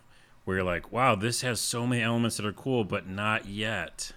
[0.48, 4.14] where you're like, wow, this has so many elements that are cool, but not yet.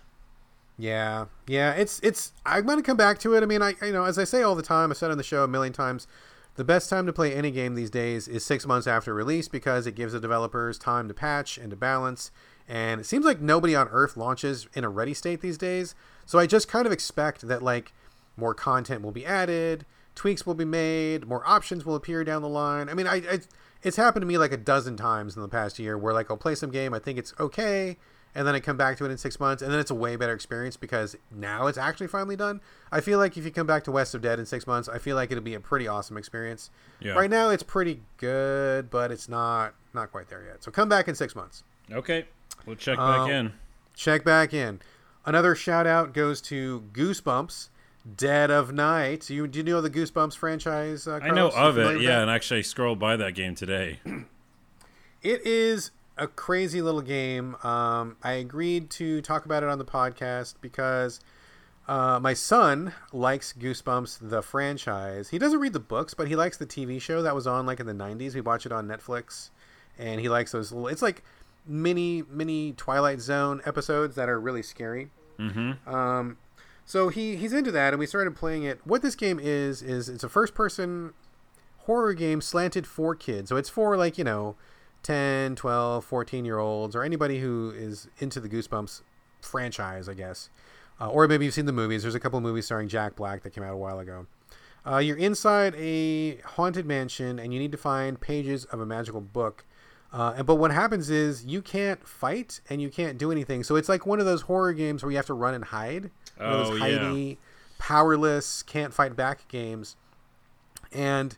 [0.78, 2.30] Yeah, yeah, it's it's.
[2.46, 3.42] I'm gonna come back to it.
[3.42, 5.24] I mean, I you know, as I say all the time, I said on the
[5.24, 6.06] show a million times,
[6.54, 9.88] the best time to play any game these days is six months after release because
[9.88, 12.30] it gives the developers time to patch and to balance.
[12.68, 15.96] And it seems like nobody on Earth launches in a ready state these days.
[16.26, 17.92] So I just kind of expect that like
[18.36, 22.48] more content will be added, tweaks will be made, more options will appear down the
[22.48, 22.88] line.
[22.88, 23.40] I mean, I, I
[23.82, 26.36] it's happened to me like a dozen times in the past year where like I'll
[26.36, 27.96] play some game, I think it's okay,
[28.34, 30.16] and then I come back to it in six months, and then it's a way
[30.16, 32.60] better experience because now it's actually finally done.
[32.92, 34.98] I feel like if you come back to West of Dead in six months, I
[34.98, 36.70] feel like it'll be a pretty awesome experience.
[37.00, 37.12] Yeah.
[37.14, 40.62] Right now, it's pretty good, but it's not not quite there yet.
[40.62, 41.64] So come back in six months.
[41.90, 42.26] Okay,
[42.66, 43.52] we'll check back um, in.
[43.96, 44.80] Check back in.
[45.26, 47.68] Another shout out goes to Goosebumps.
[48.16, 49.28] Dead of Night.
[49.30, 51.06] You do you know the Goosebumps franchise?
[51.06, 54.00] Uh, I know of it, yeah, and actually I scrolled by that game today.
[55.22, 57.56] it is a crazy little game.
[57.62, 61.20] Um, I agreed to talk about it on the podcast because
[61.88, 65.30] uh, my son likes Goosebumps the franchise.
[65.30, 67.80] He doesn't read the books, but he likes the TV show that was on like
[67.80, 68.34] in the '90s.
[68.34, 69.50] We watch it on Netflix,
[69.98, 70.88] and he likes those little.
[70.88, 71.22] It's like
[71.66, 75.10] mini mini Twilight Zone episodes that are really scary.
[75.38, 75.92] Mm-hmm.
[75.92, 76.36] Um,
[76.90, 78.84] so he he's into that, and we started playing it.
[78.84, 81.12] What this game is is it's a first person
[81.84, 83.48] horror game slanted for kids.
[83.48, 84.56] So it's for like you know
[85.04, 89.02] 10, 12, 14 year olds or anybody who is into the Goosebumps
[89.40, 90.50] franchise, I guess.
[91.00, 92.02] Uh, or maybe you've seen the movies.
[92.02, 94.26] There's a couple of movies starring Jack Black that came out a while ago.
[94.84, 99.20] Uh, you're inside a haunted mansion, and you need to find pages of a magical
[99.20, 99.64] book.
[100.12, 103.62] Uh, and but what happens is you can't fight and you can't do anything.
[103.62, 106.10] So it's like one of those horror games where you have to run and hide.
[106.36, 106.86] One of Oh, those yeah.
[106.98, 107.36] hidey,
[107.78, 109.96] powerless, can't fight back games.
[110.92, 111.36] And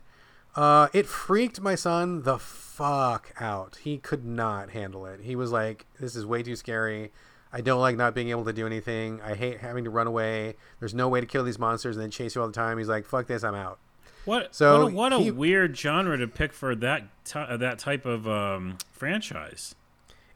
[0.55, 3.77] uh, it freaked my son the fuck out.
[3.83, 5.21] He could not handle it.
[5.21, 7.11] He was like, "This is way too scary.
[7.51, 9.21] I don't like not being able to do anything.
[9.21, 10.55] I hate having to run away.
[10.79, 12.89] There's no way to kill these monsters and then chase you all the time." He's
[12.89, 13.77] like, "Fuck this, I'm out."
[14.25, 14.55] What?
[14.55, 17.79] So what a, what a he- weird genre to pick for that ty- uh, that
[17.79, 19.75] type of um, franchise.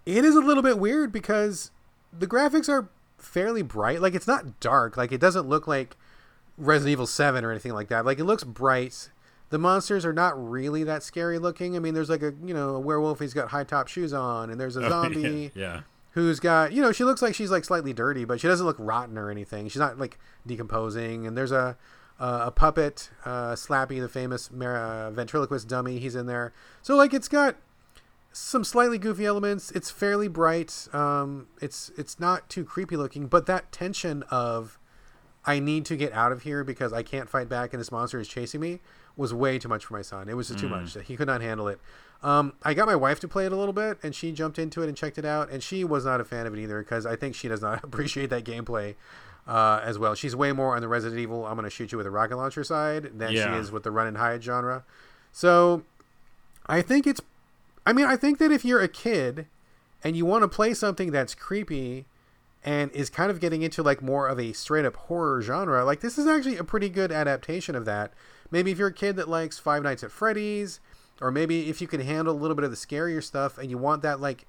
[0.06, 1.72] It is a little bit weird because
[2.18, 4.02] the graphics are fairly bright.
[4.02, 4.98] Like it's not dark.
[4.98, 5.96] Like it doesn't look like
[6.58, 8.06] Resident Evil 7 or anything like that.
[8.06, 9.10] Like it looks bright.
[9.50, 11.76] The monsters are not really that scary looking.
[11.76, 14.50] I mean, there's like a, you know, a werewolf, he's got high top shoes on,
[14.50, 15.82] and there's a zombie yeah.
[16.12, 18.76] who's got, you know, she looks like she's like slightly dirty, but she doesn't look
[18.80, 19.70] rotten or anything.
[19.70, 21.26] She's not like decomposing.
[21.26, 21.78] And there's a
[22.20, 26.00] uh, a puppet, uh, Slappy, the famous uh, ventriloquist dummy.
[26.00, 26.54] He's in there.
[26.82, 27.58] So like it's got
[28.32, 29.72] some slightly goofy elements.
[29.72, 30.88] It's fairly bright.
[30.94, 34.80] Um, it's it's not too creepy looking, but that tension of
[35.46, 38.20] I need to get out of here because I can't fight back and this monster
[38.20, 38.80] is chasing me
[39.16, 40.30] was way too much for my son.
[40.30, 40.96] It was just too much.
[41.06, 41.80] He could not handle it.
[42.22, 44.84] Um, I got my wife to play it a little bit, and she jumped into
[44.84, 47.06] it and checked it out, and she was not a fan of it either because
[47.06, 48.96] I think she does not appreciate that gameplay
[49.48, 50.14] uh, as well.
[50.16, 52.36] She's way more on the Resident Evil "I'm going to shoot you with a rocket
[52.38, 53.54] launcher" side than Yeah.
[53.54, 54.84] she is with the run and hide genre.
[55.32, 55.84] So
[56.66, 57.22] I think it's.
[57.86, 59.46] I mean, I think that if you're a kid
[60.04, 62.06] and you want to play something that's creepy
[62.64, 66.02] and is kind of getting into like more of a straight up horror genre, like
[66.02, 68.12] this is actually a pretty good adaptation of that.
[68.52, 70.80] Maybe if you're a kid that likes Five Nights at Freddy's,
[71.22, 73.78] or maybe if you can handle a little bit of the scarier stuff and you
[73.78, 74.46] want that like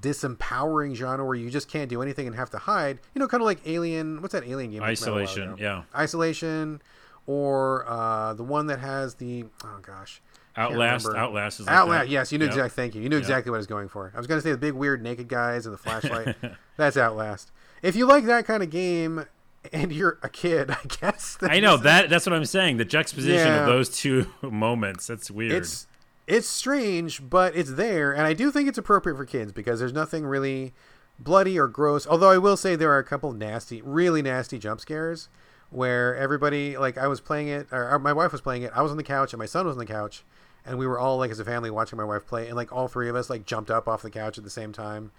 [0.00, 3.40] disempowering genre where you just can't do anything and have to hide, you know, kind
[3.42, 4.22] of like Alien.
[4.22, 4.80] What's that Alien game?
[4.80, 5.56] that came out a while Isolation.
[5.58, 5.82] Yeah.
[5.94, 6.82] Isolation,
[7.26, 10.20] or uh, the one that has the oh gosh,
[10.56, 11.06] Outlast.
[11.08, 12.04] Outlast is like Outlast.
[12.06, 12.10] that.
[12.10, 12.52] Yes, you knew Yep.
[12.54, 12.82] exactly.
[12.82, 13.02] Thank you.
[13.02, 14.12] You knew exactly what I was going for.
[14.14, 16.36] I was going to say the big weird naked guys and the flashlight.
[16.76, 17.50] That's Outlast.
[17.82, 19.24] If you like that kind of game
[19.72, 21.38] and you're a kid, I guess.
[21.42, 22.10] I know that.
[22.10, 22.76] That's what I'm saying.
[22.78, 23.60] The juxtaposition Yeah.
[23.62, 25.06] of those two moments.
[25.06, 25.52] That's weird.
[25.52, 25.86] It's
[26.30, 29.92] it's strange, but it's there, and I do think it's appropriate for kids because there's
[29.92, 30.72] nothing really
[31.18, 32.06] bloody or gross.
[32.06, 35.28] Although I will say there are a couple nasty, really nasty jump scares
[35.70, 38.72] where everybody like I was playing it, or, or my wife was playing it.
[38.74, 40.24] I was on the couch and my son was on the couch,
[40.64, 42.88] and we were all like as a family watching my wife play, and like all
[42.88, 45.10] three of us like jumped up off the couch at the same time.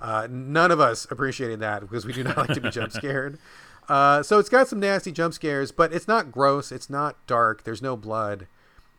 [0.00, 3.38] Uh, none of us appreciated that because we do not like to be jump scared.
[3.88, 6.72] Uh, so it's got some nasty jump scares, but it's not gross.
[6.72, 7.62] It's not dark.
[7.62, 8.48] There's no blood,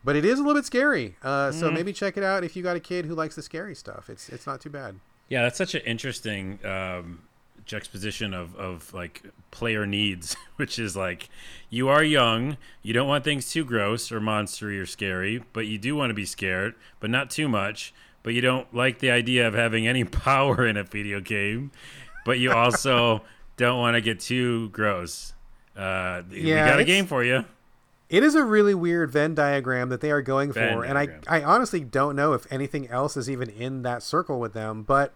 [0.03, 1.15] but it is a little bit scary.
[1.23, 3.75] Uh, So maybe check it out if you got a kid who likes the scary
[3.75, 4.09] stuff.
[4.09, 4.99] It's it's not too bad.
[5.29, 7.23] Yeah, that's such an interesting um,
[7.65, 11.29] juxtaposition of, of like player needs, which is like
[11.69, 15.77] you are young, you don't want things too gross or monstery or scary, but you
[15.77, 17.93] do want to be scared, but not too much.
[18.23, 21.71] But you don't like the idea of having any power in a video game,
[22.25, 23.21] but you also
[23.57, 25.33] don't want to get too gross.
[25.75, 27.45] Uh, we got a game for you.
[28.09, 31.19] It is a really weird Venn diagram that they are going for, Venn and I.
[31.27, 35.13] I honestly don't know if anything else is even in that circle with them, but.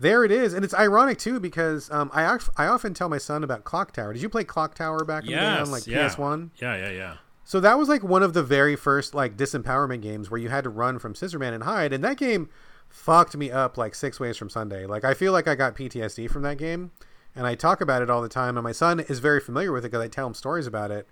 [0.00, 3.42] There it is, and it's ironic too because um, I I often tell my son
[3.42, 4.12] about Clock Tower.
[4.12, 6.08] Did you play Clock Tower back in the day on like yeah.
[6.08, 6.52] PS One?
[6.60, 7.16] Yeah, yeah, yeah.
[7.48, 10.64] So that was like one of the very first like disempowerment games where you had
[10.64, 12.50] to run from Scissorman and hide, and that game
[12.88, 14.84] fucked me up like six ways from Sunday.
[14.84, 16.90] Like I feel like I got PTSD from that game,
[17.34, 18.58] and I talk about it all the time.
[18.58, 21.08] And my son is very familiar with it because I tell him stories about it.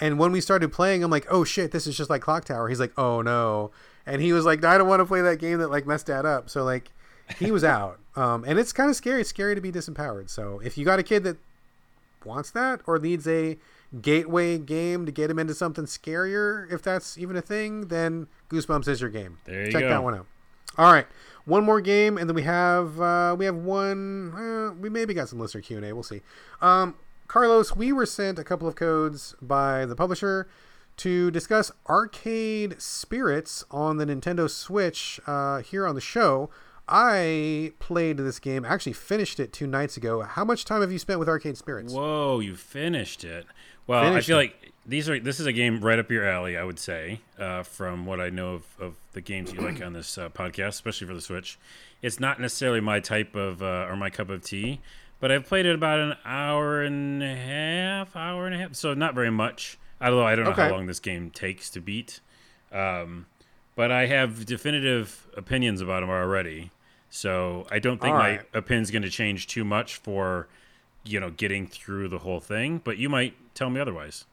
[0.00, 2.68] And when we started playing, I'm like, oh shit, this is just like Clock Tower.
[2.68, 3.70] He's like, oh no,
[4.06, 6.26] and he was like, I don't want to play that game that like messed that
[6.26, 6.50] up.
[6.50, 6.90] So like,
[7.38, 7.98] he was out.
[8.16, 9.22] Um, and it's kind of scary.
[9.22, 10.30] It's scary to be disempowered.
[10.30, 11.36] So if you got a kid that
[12.24, 13.58] wants that or needs a
[14.00, 18.86] gateway game to get him into something scarier, if that's even a thing, then Goosebumps
[18.86, 19.38] is your game.
[19.46, 19.88] There you Check go.
[19.88, 20.26] that one out.
[20.78, 21.08] All right,
[21.44, 24.32] one more game, and then we have uh, we have one.
[24.32, 25.92] Uh, we maybe got some listener Q and A.
[25.92, 26.20] We'll see.
[26.62, 26.94] Um,
[27.34, 30.46] Carlos, we were sent a couple of codes by the publisher
[30.96, 36.48] to discuss Arcade Spirits on the Nintendo Switch uh, here on the show.
[36.88, 40.22] I played this game, actually finished it two nights ago.
[40.22, 41.92] How much time have you spent with Arcade Spirits?
[41.92, 43.46] Whoa, you finished it.
[43.88, 44.42] Well, Finished I feel it.
[44.42, 46.56] like these are this is a game right up your alley.
[46.56, 49.92] I would say, uh, from what I know of, of the games you like on
[49.92, 51.58] this uh, podcast, especially for the Switch.
[52.00, 54.80] It's not necessarily my type of uh, or my cup of tea,
[55.24, 58.74] but I've played it about an hour and a half, hour and a half.
[58.74, 59.78] So not very much.
[59.98, 60.64] Although I don't know Okay.
[60.64, 62.20] how long this game takes to beat.
[62.70, 63.24] Um,
[63.74, 66.72] but I have definitive opinions about them already.
[67.08, 68.42] So I don't think All my right.
[68.52, 70.46] opinion's going to change too much for,
[71.04, 72.82] you know, getting through the whole thing.
[72.84, 74.26] But you might tell me otherwise.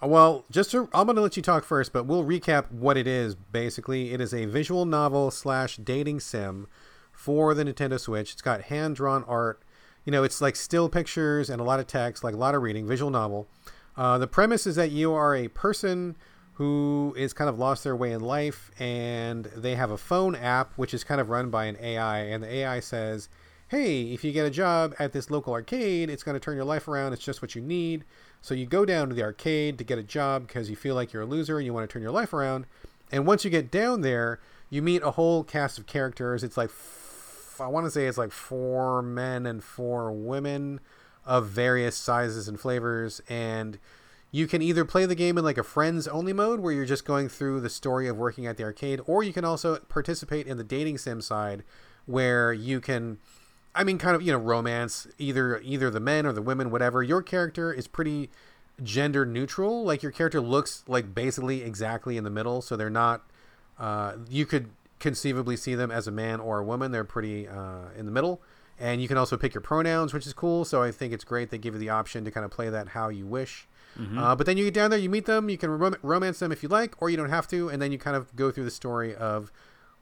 [0.00, 3.06] Well, just to, I'm going to let you talk first, but we'll recap what it
[3.06, 3.34] is.
[3.34, 6.66] Basically, it is a visual novel slash dating sim
[7.12, 8.32] for the Nintendo Switch.
[8.32, 9.60] It's got hand drawn art.
[10.04, 12.62] You know, it's like still pictures and a lot of text, like a lot of
[12.62, 13.46] reading, visual novel.
[13.96, 16.16] Uh, the premise is that you are a person
[16.54, 20.72] who is kind of lost their way in life, and they have a phone app
[20.76, 23.28] which is kind of run by an AI, and the AI says,
[23.68, 26.64] "Hey, if you get a job at this local arcade, it's going to turn your
[26.64, 27.12] life around.
[27.12, 28.04] It's just what you need."
[28.40, 31.12] So you go down to the arcade to get a job because you feel like
[31.12, 32.66] you're a loser and you want to turn your life around.
[33.10, 34.38] And once you get down there,
[34.70, 36.44] you meet a whole cast of characters.
[36.44, 36.70] It's like
[37.60, 40.80] I want to say it's like four men and four women
[41.24, 43.78] of various sizes and flavors and
[44.30, 47.04] you can either play the game in like a friends only mode where you're just
[47.04, 50.56] going through the story of working at the arcade or you can also participate in
[50.56, 51.62] the dating sim side
[52.06, 53.18] where you can
[53.74, 57.02] I mean, kind of you know, romance either either the men or the women, whatever.
[57.02, 58.30] Your character is pretty
[58.82, 59.84] gender neutral.
[59.84, 63.24] Like your character looks like basically exactly in the middle, so they're not.
[63.78, 64.70] Uh, you could
[65.04, 66.90] conceivably see them as a man or a woman.
[66.90, 68.40] They're pretty uh, in the middle,
[68.78, 70.64] and you can also pick your pronouns, which is cool.
[70.64, 72.88] So I think it's great they give you the option to kind of play that
[72.88, 73.68] how you wish.
[74.00, 74.18] Mm-hmm.
[74.18, 76.50] Uh, but then you get down there, you meet them, you can rom- romance them
[76.50, 78.64] if you like, or you don't have to, and then you kind of go through
[78.64, 79.52] the story of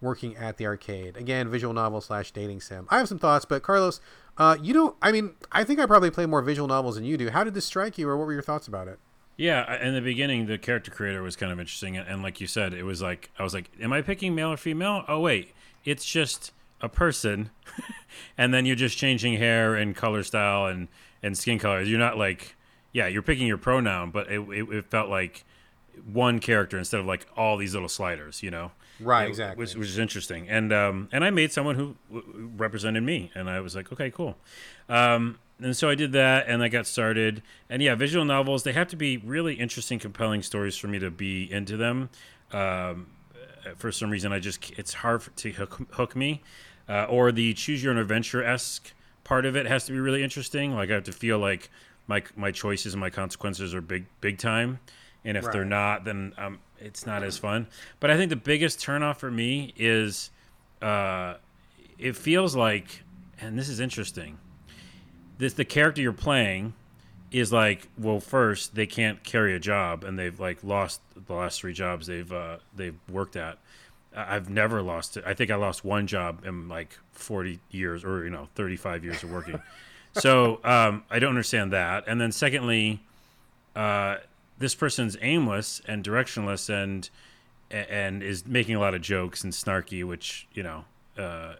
[0.00, 1.16] working at the arcade.
[1.16, 2.86] Again, visual novel slash dating sim.
[2.88, 4.00] I have some thoughts, but Carlos,
[4.38, 4.96] uh, you don't.
[5.02, 7.30] I mean, I think I probably play more visual novels than you do.
[7.30, 9.00] How did this strike you, or what were your thoughts about it?
[9.36, 12.74] Yeah, in the beginning, the character creator was kind of interesting, and like you said,
[12.74, 15.54] it was like I was like, "Am I picking male or female?" Oh wait,
[15.84, 17.50] it's just a person,
[18.38, 20.88] and then you're just changing hair and color style and
[21.22, 21.88] and skin colors.
[21.88, 22.56] You're not like,
[22.92, 25.44] yeah, you're picking your pronoun, but it, it, it felt like
[26.10, 28.72] one character instead of like all these little sliders, you know.
[29.00, 29.62] Right, exactly.
[29.62, 33.48] Which, which is interesting, and um, and I made someone who w- represented me, and
[33.48, 34.36] I was like, okay, cool.
[34.88, 37.42] Um, and so I did that, and I got started.
[37.68, 41.10] And yeah, visual novels they have to be really interesting, compelling stories for me to
[41.10, 42.10] be into them.
[42.52, 43.08] Um,
[43.76, 46.42] for some reason, I just it's hard to hook, hook me,
[46.88, 48.92] uh, or the choose your own adventure esque
[49.24, 50.74] part of it has to be really interesting.
[50.74, 51.70] Like I have to feel like
[52.06, 54.80] my my choices and my consequences are big big time,
[55.24, 55.52] and if right.
[55.52, 57.66] they're not, then um, it's not as fun.
[58.00, 60.30] But I think the biggest turnoff for me is
[60.80, 61.34] uh,
[61.98, 63.02] it feels like,
[63.40, 64.38] and this is interesting.
[65.42, 66.72] This the character you're playing
[67.32, 71.60] is like, well, first they can't carry a job, and they've like lost the last
[71.60, 73.58] three jobs they've uh, they've worked at.
[74.14, 75.24] I've never lost it.
[75.26, 79.24] I think I lost one job in like 40 years, or you know, 35 years
[79.24, 79.60] of working.
[80.12, 82.04] so um, I don't understand that.
[82.06, 83.00] And then secondly,
[83.74, 84.18] uh,
[84.58, 87.10] this person's aimless and directionless and
[87.68, 90.84] and is making a lot of jokes and snarky, which you know,
[91.18, 91.54] uh,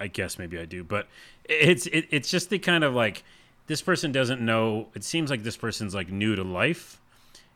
[0.00, 1.06] I guess maybe I do, but
[1.44, 3.22] it's it, it's just the kind of like
[3.66, 4.88] this person doesn't know.
[4.94, 7.00] It seems like this person's like new to life,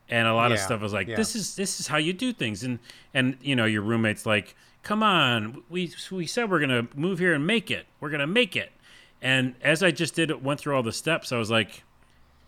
[0.09, 1.17] and a lot yeah, of stuff is like yeah.
[1.17, 2.79] this is this is how you do things, and
[3.13, 7.35] and you know your roommate's like, come on, we we said we're gonna move here
[7.35, 8.71] and make it, we're gonna make it,
[9.23, 11.83] and as I just did went through all the steps, I was like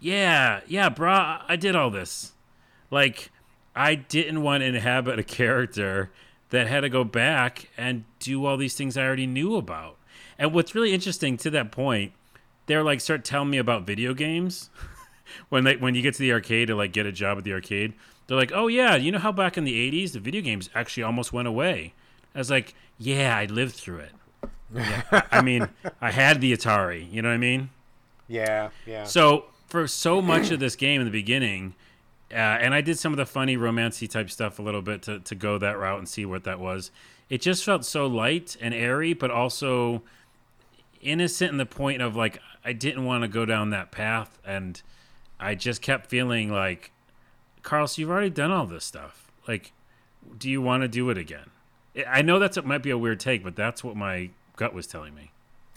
[0.01, 2.33] yeah, yeah, brah, I did all this.
[2.91, 3.31] Like,
[3.75, 6.11] I didn't want to inhabit a character
[6.51, 9.97] that had to go back and do all these things I already knew about.
[10.39, 12.13] And what's really interesting to that point,
[12.67, 14.71] they're like start telling me about video games.
[15.49, 17.53] when they when you get to the arcade to like get a job at the
[17.53, 17.95] arcade,
[18.27, 21.03] they're like, "Oh yeah, you know how back in the '80s the video games actually
[21.03, 21.95] almost went away."
[22.35, 24.13] I was like, "Yeah, I lived through it."
[24.75, 25.69] Yeah, I mean,
[26.01, 27.11] I had the Atari.
[27.11, 27.71] You know what I mean?
[28.29, 29.05] Yeah, yeah.
[29.05, 31.75] So for so much of this game in the beginning,
[32.33, 35.21] uh, and I did some of the funny romancy type stuff a little bit to,
[35.21, 36.91] to go that route and see what that was.
[37.29, 40.03] It just felt so light and airy, but also
[41.01, 44.81] innocent in the point of like I didn't want to go down that path, and
[45.39, 46.91] I just kept feeling like,
[47.63, 49.31] Carlos, you've already done all this stuff.
[49.47, 49.73] Like,
[50.37, 51.51] do you want to do it again?
[52.09, 54.87] I know that's it might be a weird take, but that's what my gut was
[54.87, 55.31] telling me.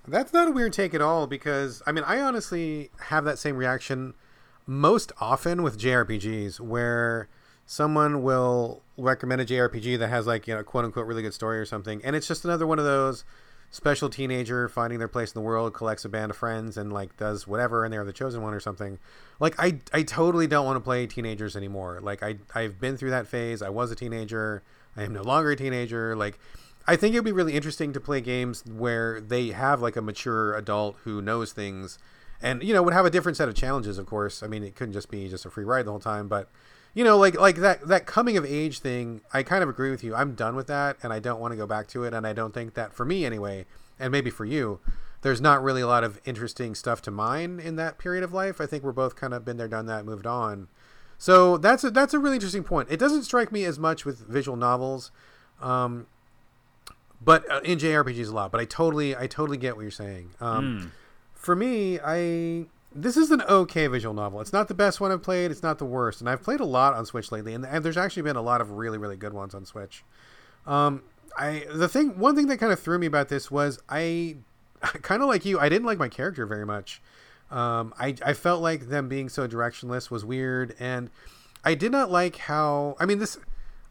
[0.08, 3.56] That's not a weird take at all because I mean I honestly have that same
[3.56, 4.16] reaction
[4.70, 7.28] most often with JRPGs where
[7.66, 11.58] someone will recommend a JRPG that has like you know quote unquote really good story
[11.58, 13.26] or something and it's just another one of those
[13.72, 17.18] special teenager finding their place in the world collects a band of friends and like
[17.18, 19.00] does whatever and they're the chosen one or something.
[19.40, 22.00] Like i i totally don't want to play teenagers anymore.
[22.00, 23.64] Like i i've been through that phase.
[23.64, 24.62] I was a teenager.
[24.96, 26.16] I am no longer a teenager.
[26.16, 26.38] Like
[26.86, 30.56] I think it'd be really interesting to play games where they have like a mature
[30.56, 31.98] adult who knows things
[32.42, 34.76] and you know would have a different set of challenges of course i mean it
[34.76, 36.50] couldn't just be just a free ride the whole time but
[36.94, 40.04] you know like like that that coming of age thing i kind of agree with
[40.04, 42.26] you i'm done with that and i don't want to go back to it and
[42.26, 43.66] i don't think that for me anyway
[44.00, 44.80] and maybe for you
[45.22, 48.62] there's not really a lot of interesting stuff to mine in that period of life
[48.62, 50.68] i think we're both kind of been there done that moved on
[51.18, 52.88] So that's a that's a really interesting point.
[52.90, 55.12] It doesn't strike me as much with visual novels,
[55.62, 56.08] um,
[57.22, 58.52] but uh, in JRPGs a lot.
[58.54, 60.30] But I totally I totally get what you're saying.
[60.40, 60.92] Um, Mm.
[61.40, 64.42] For me, I this is an okay visual novel.
[64.42, 65.52] It's not the best one I've played.
[65.52, 67.98] It's not the worst, and I've played a lot on Switch lately, and, and there's
[67.98, 70.04] actually been a lot of really really good ones on Switch.
[70.68, 71.02] Um,
[71.38, 74.36] I the thing one thing that kind of threw me about this was I
[74.82, 75.58] kind of like you.
[75.58, 77.02] I didn't like my character very much.
[77.50, 81.10] Um, I I felt like them being so directionless was weird, and
[81.64, 82.98] I did not like how.
[83.00, 83.38] I mean, this.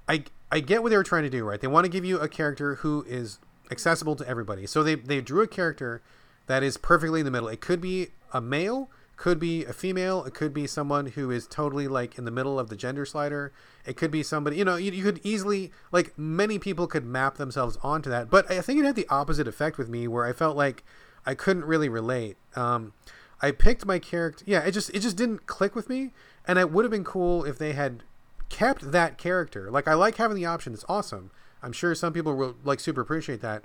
[0.06, 1.60] I I get what they were trying to do, right?
[1.60, 3.38] They want to give you a character who is
[3.70, 4.66] accessible to everybody.
[4.66, 6.02] So they they drew a character
[6.48, 7.48] that is perfectly in the middle.
[7.48, 11.46] It could be a male, could be a female, it could be someone who is
[11.46, 13.52] totally like in the middle of the gender slider.
[13.86, 17.36] It could be somebody, you know, you, you could easily like many people could map
[17.36, 18.30] themselves onto that.
[18.30, 20.84] But I think it had the opposite effect with me where I felt like
[21.24, 22.36] I couldn't really relate.
[22.56, 22.92] Um,
[23.40, 24.44] I picked my character.
[24.46, 26.12] Yeah, it just it just didn't click with me,
[26.46, 28.02] and it would have been cool if they had
[28.48, 29.70] kept that character.
[29.70, 30.72] Like I like having the option.
[30.72, 31.30] It's awesome.
[31.62, 33.64] I'm sure some people will like super appreciate that.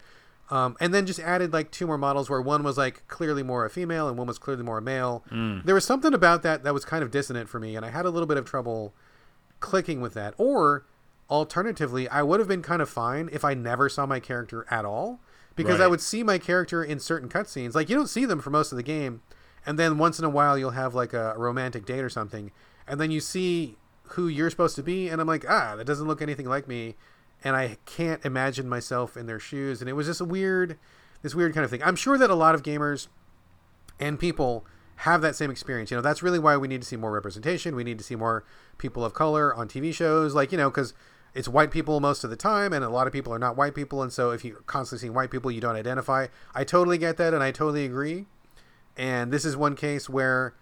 [0.49, 3.65] Um, and then just added like two more models where one was like clearly more
[3.65, 5.23] a female and one was clearly more a male.
[5.65, 8.05] There was something about that that was kind of dissonant for me, and I had
[8.05, 8.93] a little bit of trouble
[9.61, 10.33] clicking with that.
[10.37, 10.85] Or
[11.29, 14.85] alternatively, I would have been kind of fine if I never saw my character at
[14.85, 15.19] all,
[15.55, 17.73] because I would see my character in certain cutscenes.
[17.73, 19.21] Like you don't see them for most of the game,
[19.65, 22.51] and then once in a while you'll have like a romantic date or something,
[22.85, 23.77] and then you see
[24.09, 26.95] who you're supposed to be, and I'm like, ah, that doesn't look anything like me,
[27.43, 30.77] and I can't imagine myself in their shoes, and it was just a weird,
[31.21, 31.83] this weird kind of thing.
[31.83, 33.07] I'm sure that a lot of gamers
[33.99, 34.65] and people
[34.97, 35.91] have that same experience.
[35.91, 37.75] You know, that's really why we need to see more representation.
[37.75, 38.43] We need to see more
[38.77, 40.93] people of color on TV shows, like you know, because
[41.33, 43.75] it's white people most of the time, and a lot of people are not white
[43.75, 46.27] people, and so if you're constantly seeing white people, you don't identify.
[46.53, 48.25] I totally get that, and I totally agree.
[48.95, 50.53] And this is one case where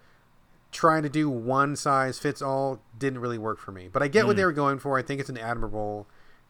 [0.70, 3.88] trying to do one size fits all didn't really work for me.
[3.92, 4.36] But I get what mm.
[4.38, 4.98] they were going for.
[4.98, 6.06] I think it's an admirable,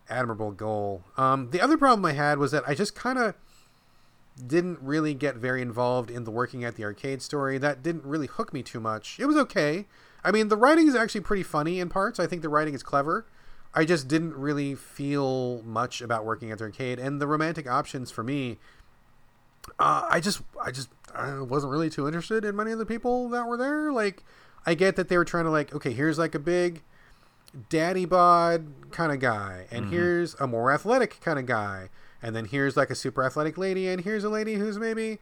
[0.09, 1.05] admirable goal.
[1.17, 3.35] Um, the other problem I had was that I just kind of
[4.47, 7.59] didn't really get very involved in the working at the arcade story.
[7.59, 9.19] That didn't really hook me too much.
[9.21, 9.87] It was okay.
[10.25, 12.19] I mean, the writing is actually pretty funny in parts.
[12.19, 13.27] I think the writing is clever.
[13.75, 18.11] I just didn't really feel much about working at the arcade, and the romantic options
[18.11, 18.59] for me.
[19.79, 23.29] Uh, I just, I just, I wasn't really too interested in many of the people
[23.31, 23.91] that were there.
[23.93, 24.25] Like,
[24.67, 26.83] I get that they were trying to like, okay, here's like a big
[27.69, 31.91] daddy bod kind of guy, and here's a more athletic kind of guy,
[32.23, 35.19] and then here's like a super athletic lady, and here's a lady who's maybe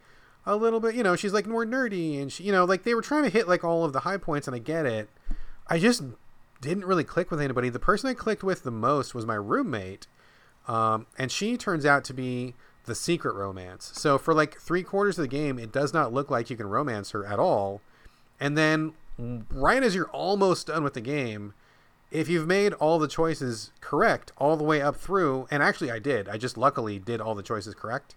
[0.47, 2.95] a little bit, you know, she's like more nerdy, and she, you know, like they
[2.95, 5.09] were trying to hit like all of the high points, and I get it.
[5.67, 6.03] I just
[6.61, 7.69] didn't really click with anybody.
[7.69, 10.07] The person I clicked with the most was my roommate,
[10.69, 12.55] um, and she turns out to be
[12.87, 13.93] the secret romance.
[13.95, 16.69] So for like three quarters of the game, it does not look like you can
[16.69, 17.81] romance her at all.
[18.39, 21.55] And then right as you're almost done with the game,
[22.11, 25.99] if you've made all the choices correct all the way up through, and actually I
[25.99, 28.15] did, I just luckily did all the choices correct.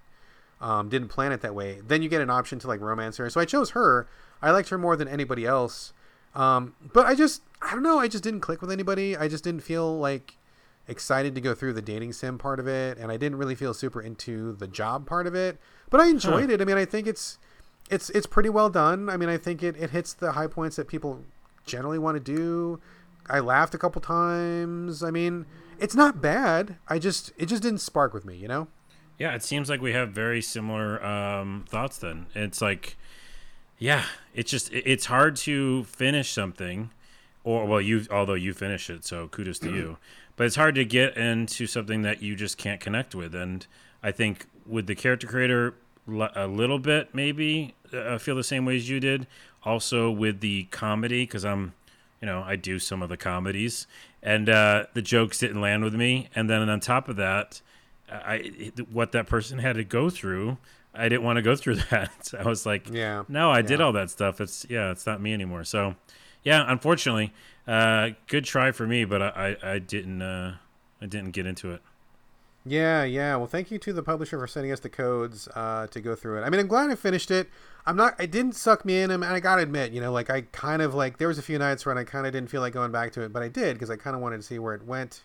[0.62, 1.82] Um, didn't plan it that way.
[1.86, 3.30] Then you get an option to like romance her.
[3.30, 4.08] So I chose her.
[4.41, 5.94] I liked her more than anybody else.
[6.36, 8.00] Um, but I just, I don't know.
[8.00, 9.16] I just didn't click with anybody.
[9.18, 10.38] I just didn't feel like
[10.88, 13.74] excited to go through the dating sim part of it, and I didn't really feel
[13.74, 15.58] super into the job part of it.
[15.89, 16.62] But I enjoyed it.
[16.62, 17.38] I mean, I think it's
[17.89, 19.10] it's it's pretty well done.
[19.10, 21.24] I mean, I think it, it hits the high points that people
[21.66, 22.80] generally want to do.
[23.30, 25.03] I laughed a couple times.
[25.03, 25.45] I mean,
[25.80, 26.78] it's not bad.
[26.88, 28.67] I just it just didn't spark with me, you know?
[29.19, 31.97] Yeah, it seems like we have very similar um, thoughts.
[31.99, 32.97] Then it's like,
[33.78, 34.03] yeah,
[34.34, 36.89] it's just it- it's hard to finish something,
[37.43, 39.97] or well, you although you finish it, so kudos to you.
[40.36, 43.67] But it's hard to get into something that you just can't connect with, and
[44.01, 45.76] I think with the character creator,
[46.36, 49.28] a little bit maybe uh, feel the same way as you did.
[49.63, 51.74] Also with the comedy, because I'm,
[52.24, 53.86] you know, I do some of the comedies,
[54.21, 57.61] and uh, the jokes didn't land with me, and then on top of that.
[58.09, 60.57] I what that person had to go through.
[60.93, 62.32] I didn't want to go through that.
[62.38, 63.24] I was like, Yeah.
[63.28, 64.39] no, I did all that stuff.
[64.39, 65.65] It's yeah, it's not me anymore.
[65.65, 65.95] So,
[66.43, 67.34] yeah, unfortunately,
[67.67, 70.55] uh, good try for me, but I I, I didn't uh,
[71.01, 71.82] I didn't get into it.
[72.66, 73.36] Yeah, yeah.
[73.36, 76.39] Well, thank you to the publisher for sending us the codes uh, to go through
[76.39, 76.41] it.
[76.43, 77.49] I mean, I'm glad I finished it.
[77.86, 78.20] I'm not.
[78.20, 80.95] It didn't suck me in, and I gotta admit, you know, like I kind of
[80.95, 83.11] like there was a few nights when I kind of didn't feel like going back
[83.14, 85.24] to it, but I did because I kind of wanted to see where it went.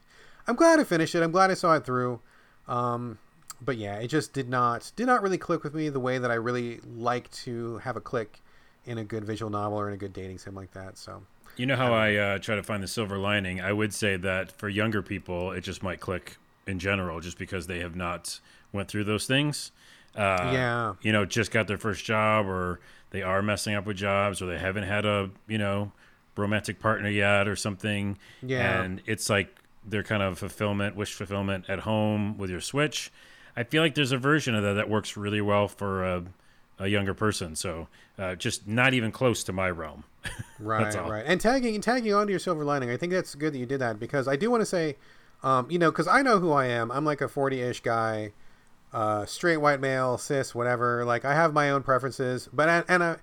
[0.49, 1.22] I'm glad I finished it.
[1.22, 2.20] I'm glad I saw it through.
[2.66, 3.18] Um,
[3.61, 6.30] but yeah, it just did not did not really click with me the way that
[6.32, 8.41] I really like to have a click
[8.84, 10.99] in a good visual novel or in a good dating sim like that.
[10.99, 11.22] So
[11.57, 13.61] You know how I uh, try to find the silver lining?
[13.61, 16.36] I would say that for younger people, it just might click
[16.69, 18.41] in general, just because they have not
[18.73, 19.73] went through those things.
[20.14, 20.95] Uh, Yeah.
[21.03, 24.47] you know, just got their first job, or they are messing up with jobs, or
[24.47, 25.93] they haven't had a you know
[26.37, 28.19] romantic partner yet or something.
[28.43, 28.83] Yeah.
[28.83, 33.11] And it's like their kind of fulfillment, wish fulfillment at home with your Switch.
[33.57, 36.25] I feel like there's a version of that that works really well for a,
[36.79, 37.57] a younger person.
[37.57, 37.89] So
[38.19, 40.05] uh, just not even close to my realm.
[40.61, 41.25] Right, right.
[41.25, 43.81] And tagging and tagging onto your silver lining, I think that's good that you did
[43.81, 44.97] that because I do want to say,
[45.43, 46.91] um, you know, because I know who I am.
[46.91, 48.32] I'm like a 40-ish guy,
[48.93, 51.05] uh, straight white male, cis, whatever.
[51.05, 53.16] Like I have my own preferences, but and I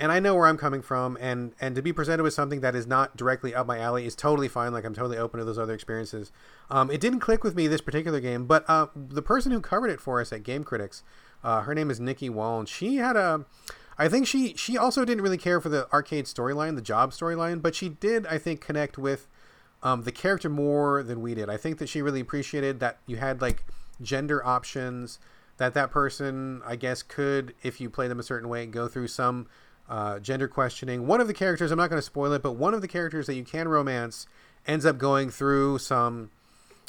[0.00, 2.74] and I know where I'm coming from, and and to be presented with something that
[2.74, 4.72] is not directly up my alley is totally fine.
[4.72, 6.30] Like I'm totally open to those other experiences.
[6.70, 9.88] Um, it didn't click with me this particular game, but uh, the person who covered
[9.88, 11.02] it for us at Game Critics,
[11.42, 13.44] uh, her name is Nikki Wall, and she had a
[13.98, 17.60] I think she she also didn't really care for the arcade storyline, the job storyline,
[17.60, 19.26] but she did I think connect with
[19.82, 21.48] um, the character more than we did.
[21.48, 23.64] I think that she really appreciated that you had like
[24.00, 25.18] gender options
[25.56, 29.08] that that person I guess could if you play them a certain way go through
[29.08, 29.46] some
[29.88, 31.06] uh, gender questioning.
[31.06, 33.26] One of the characters I'm not going to spoil it, but one of the characters
[33.26, 34.26] that you can romance
[34.66, 36.30] ends up going through some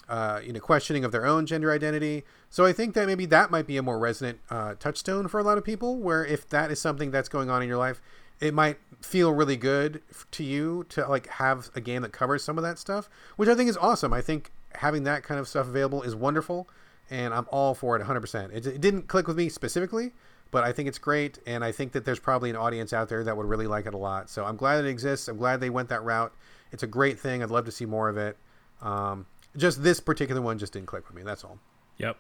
[0.10, 2.24] uh, you know, questioning of their own gender identity.
[2.50, 5.44] So I think that maybe that might be a more resonant uh, touchstone for a
[5.44, 5.98] lot of people.
[5.98, 8.02] Where if that is something that's going on in your life,
[8.40, 12.58] it might feel really good to you to like have a game that covers some
[12.58, 14.14] of that stuff, which I think is awesome.
[14.14, 16.70] I think having that kind of stuff available is wonderful,
[17.10, 18.54] and I'm all for it 100%.
[18.54, 20.14] It, it didn't click with me specifically,
[20.52, 23.24] but I think it's great, and I think that there's probably an audience out there
[23.24, 24.30] that would really like it a lot.
[24.30, 25.28] So I'm glad it exists.
[25.28, 26.34] I'm glad they went that route.
[26.72, 27.42] It's a great thing.
[27.42, 28.38] I'd love to see more of it.
[28.82, 29.26] Um,
[29.58, 31.24] just this particular one just didn't click with me.
[31.24, 31.60] That's all.
[31.98, 32.18] Yep.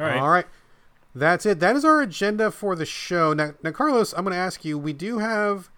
[0.00, 0.20] All right.
[0.20, 0.46] All right.
[1.14, 1.60] That's it.
[1.60, 3.32] That is our agenda for the show.
[3.32, 4.76] Now, now Carlos, I'm going to ask you.
[4.76, 5.70] We do have,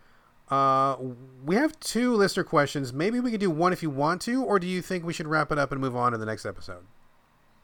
[0.50, 0.96] uh,
[1.44, 2.92] we have two listener questions.
[2.92, 5.26] Maybe we could do one if you want to, or do you think we should
[5.26, 6.84] wrap it up and move on to the next episode?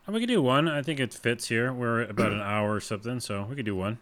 [0.07, 0.68] We could do one.
[0.68, 1.73] I think it fits here.
[1.73, 3.99] We're about an hour or something, so we could do one.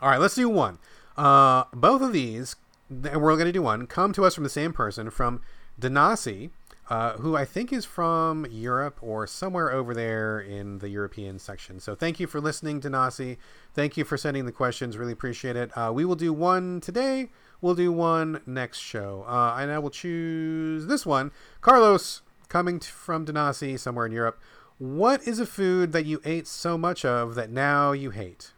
[0.00, 0.78] All right, let's do one.
[1.16, 2.54] Uh, both of these,
[2.88, 5.40] and we're going to do one, come to us from the same person, from
[5.80, 6.50] Danasi,
[6.90, 11.80] uh, who I think is from Europe or somewhere over there in the European section.
[11.80, 13.36] So thank you for listening, Danasi.
[13.74, 14.96] Thank you for sending the questions.
[14.96, 15.70] Really appreciate it.
[15.76, 17.28] Uh, we will do one today.
[17.60, 19.24] We'll do one next show.
[19.28, 21.30] Uh, and I will choose this one.
[21.60, 24.40] Carlos, coming t- from Danasi, somewhere in Europe.
[24.78, 28.52] What is a food that you ate so much of that now you hate?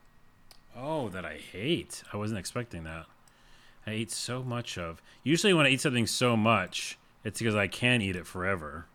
[0.77, 2.05] Oh, that I hate.
[2.13, 3.07] I wasn't expecting that.
[3.87, 5.03] I ate so much of.
[5.25, 8.87] Usually, when I eat something so much, it's because I can eat it forever.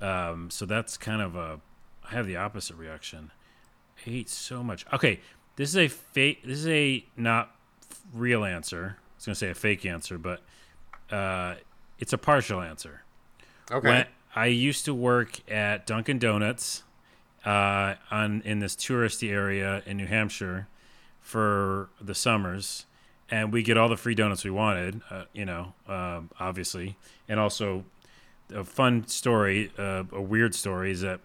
[0.00, 1.60] Um, so that's kind of a.
[2.04, 3.30] I have the opposite reaction.
[4.06, 4.86] I ate so much.
[4.92, 5.20] Okay,
[5.56, 6.42] this is a fake.
[6.44, 7.54] This is a not
[8.12, 8.96] real answer.
[8.98, 10.42] I was gonna say a fake answer, but
[11.10, 11.54] uh,
[11.98, 13.02] it's a partial answer.
[13.70, 13.88] Okay.
[13.88, 16.84] When I used to work at Dunkin' Donuts
[17.44, 20.68] uh, on in this touristy area in New Hampshire
[21.20, 22.86] for the summers,
[23.30, 25.00] and we get all the free donuts we wanted.
[25.10, 26.96] Uh, you know, um, obviously,
[27.28, 27.84] and also
[28.54, 31.20] a fun story, uh, a weird story is that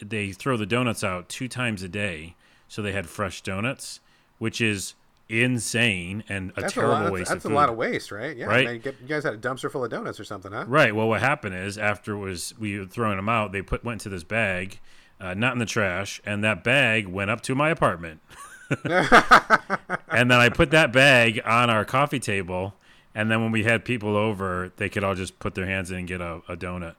[0.00, 2.34] they throw the donuts out two times a day,
[2.68, 4.00] so they had fresh donuts,
[4.38, 4.94] which is
[5.28, 7.30] insane and a that's terrible a waste.
[7.30, 8.36] That's, of a lot of waste, right?
[8.36, 8.46] Yeah.
[8.46, 8.70] Right?
[8.70, 10.64] You, get, you guys had a dumpster full of donuts or something, huh?
[10.66, 10.94] Right.
[10.94, 14.00] Well, what happened is after it was we were throwing them out, they put went
[14.02, 14.80] to this bag,
[15.20, 18.20] uh, not in the trash, and that bag went up to my apartment.
[18.70, 22.74] and then I put that bag on our coffee table,
[23.14, 25.98] and then when we had people over, they could all just put their hands in
[25.98, 26.94] and get a, a donut.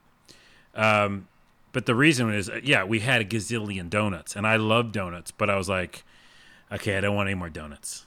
[0.74, 1.28] Um,
[1.72, 5.48] but the reason is, yeah, we had a gazillion donuts, and I love donuts, but
[5.48, 6.04] I was like,
[6.72, 8.06] okay, I don't want any more donuts.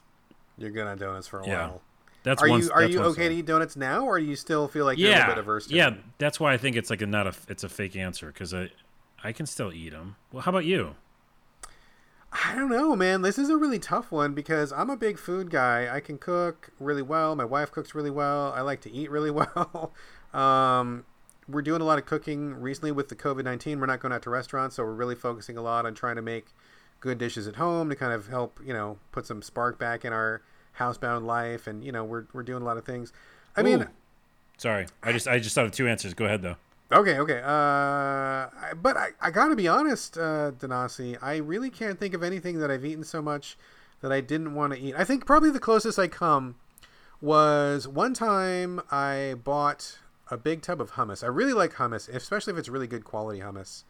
[0.57, 1.67] You're good on donuts for a Yeah.
[1.67, 1.81] while.
[2.23, 3.29] That's Are one, you are you okay side.
[3.29, 5.67] to eat donuts now, or do you still feel like you're a little bit averse
[5.67, 5.89] to yeah.
[5.89, 6.13] them?
[6.19, 8.69] That's why I think it's like a not a it's a fake answer because I
[9.21, 10.15] I can still eat them.
[10.31, 10.95] Well, how about you?
[12.33, 13.21] I don't know, man.
[13.21, 15.93] This is a really tough one because I'm a big food guy.
[15.93, 17.35] I can cook really well.
[17.35, 18.51] My wife cooks really well.
[18.53, 19.93] I like to eat really well.
[20.33, 21.05] um,
[21.47, 23.79] we're doing a lot of cooking recently with the COVID 19.
[23.79, 26.21] We're not going out to restaurants, so we're really focusing a lot on trying to
[26.21, 26.47] make
[27.01, 30.13] good dishes at home to kind of help, you know, put some spark back in
[30.13, 30.41] our
[30.79, 31.67] housebound life.
[31.67, 33.13] And, you know, we're, we're doing a lot of things.
[33.55, 33.87] I mean,
[34.57, 36.13] Sorry, I just I just thought of two answers.
[36.13, 36.55] Go ahead though.
[36.93, 37.41] Okay, okay.
[37.43, 41.17] Uh, but I, I gotta be honest, uh, Danasi.
[41.21, 43.57] I really can't think of anything that I've eaten so much
[44.01, 44.93] that I didn't want to eat.
[44.95, 46.55] I think probably the closest I come
[47.19, 49.97] was one time I bought
[50.29, 51.23] a big tub of hummus.
[51.23, 53.85] I really like hummus, especially if it's really good quality hummus.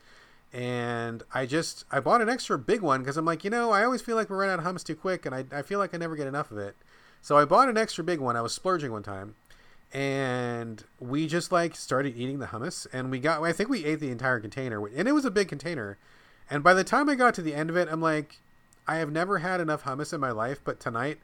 [0.53, 3.83] And I just I bought an extra big one because I'm like, you know, I
[3.83, 5.93] always feel like we run out of hummus too quick, and I, I feel like
[5.93, 6.77] I never get enough of it.
[7.21, 8.37] So I bought an extra big one.
[8.37, 9.35] I was splurging one time,
[9.93, 13.99] and we just like started eating the hummus and we got i think we ate
[13.99, 15.97] the entire container and it was a big container
[16.49, 18.39] and by the time i got to the end of it i'm like
[18.87, 21.19] i have never had enough hummus in my life but tonight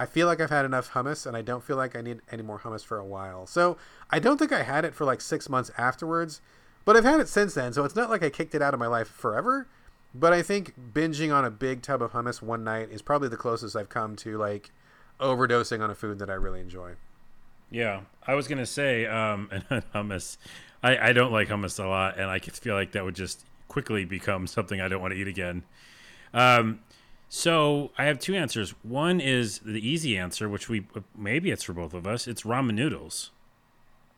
[0.00, 2.42] I feel like I've had enough hummus, and I don't feel like I need any
[2.42, 3.46] more hummus for a while.
[3.46, 3.76] So
[4.08, 6.40] I don't think I had it for like six months afterwards,
[6.86, 7.74] but I've had it since then.
[7.74, 9.68] So it's not like I kicked it out of my life forever.
[10.14, 13.36] But I think binging on a big tub of hummus one night is probably the
[13.36, 14.70] closest I've come to like
[15.20, 16.94] overdosing on a food that I really enjoy.
[17.70, 20.36] Yeah, I was gonna say um, and hummus.
[20.82, 24.04] I, I don't like hummus a lot, and I feel like that would just quickly
[24.04, 25.62] become something I don't want to eat again.
[26.32, 26.80] Um,
[27.28, 28.70] so I have two answers.
[28.82, 30.86] One is the easy answer, which we
[31.16, 32.26] maybe it's for both of us.
[32.26, 33.30] It's ramen noodles.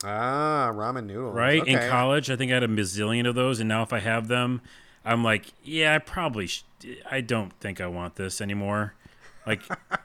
[0.04, 1.34] Ah, ramen noodles.
[1.34, 1.72] Right okay.
[1.72, 4.28] in college, I think I had a bazillion of those, and now if I have
[4.28, 4.62] them,
[5.04, 6.64] I'm like, yeah, I probably, sh-
[7.10, 8.94] I don't think I want this anymore.
[9.46, 9.60] Like,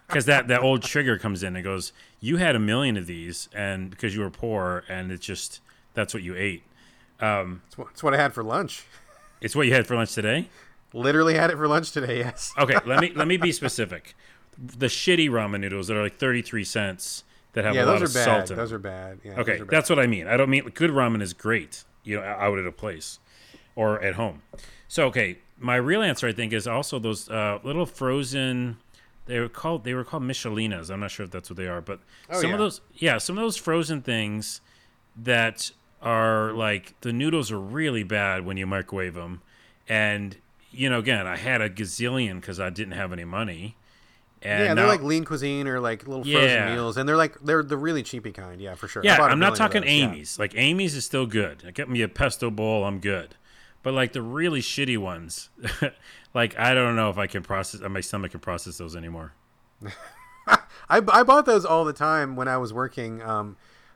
[0.07, 3.49] because that that old trigger comes in and goes, you had a million of these,
[3.53, 5.61] and because you were poor, and it's just
[5.93, 6.63] that's what you ate.
[7.19, 8.85] Um, it's, what, it's what I had for lunch.
[9.41, 10.49] It's what you had for lunch today.
[10.93, 12.19] Literally had it for lunch today.
[12.19, 12.53] Yes.
[12.57, 14.15] okay, let me let me be specific.
[14.57, 17.23] The shitty ramen noodles that are like thirty three cents
[17.53, 18.23] that have yeah, a those lot are of bad.
[18.25, 19.19] salt in Those are bad.
[19.23, 19.69] Yeah, Okay, are bad.
[19.69, 20.27] that's what I mean.
[20.27, 23.19] I don't mean good ramen is great, you know, out at a place
[23.75, 24.41] or at home.
[24.87, 28.77] So okay, my real answer I think is also those uh, little frozen.
[29.27, 30.89] They were called they were called Michelina's.
[30.89, 31.99] I'm not sure if that's what they are, but
[32.29, 32.53] Oh, some yeah.
[32.55, 34.61] of those yeah, some of those frozen things
[35.15, 35.71] that
[36.01, 39.41] are like the noodles are really bad when you microwave them,
[39.89, 40.37] and
[40.71, 43.75] you know again I had a gazillion because I didn't have any money.
[44.43, 46.73] And yeah, they're now- like lean cuisine or like little frozen Yeah.
[46.75, 48.61] meals, and they're like they're the really cheapy kind.
[48.61, 49.01] Yeah, for sure.
[49.03, 50.09] Yeah, I'm not talking those, yeah.
[50.11, 50.37] Amy's.
[50.39, 51.63] Like Amy's is still good.
[51.67, 53.35] I Get me a pesto bowl, I'm good.
[53.87, 55.49] But like the really shitty ones,
[56.33, 57.79] like I don't know if I can process.
[57.79, 59.31] My stomach can process those anymore.
[60.45, 60.59] I,
[60.89, 63.55] I bought those all the time when I was working um,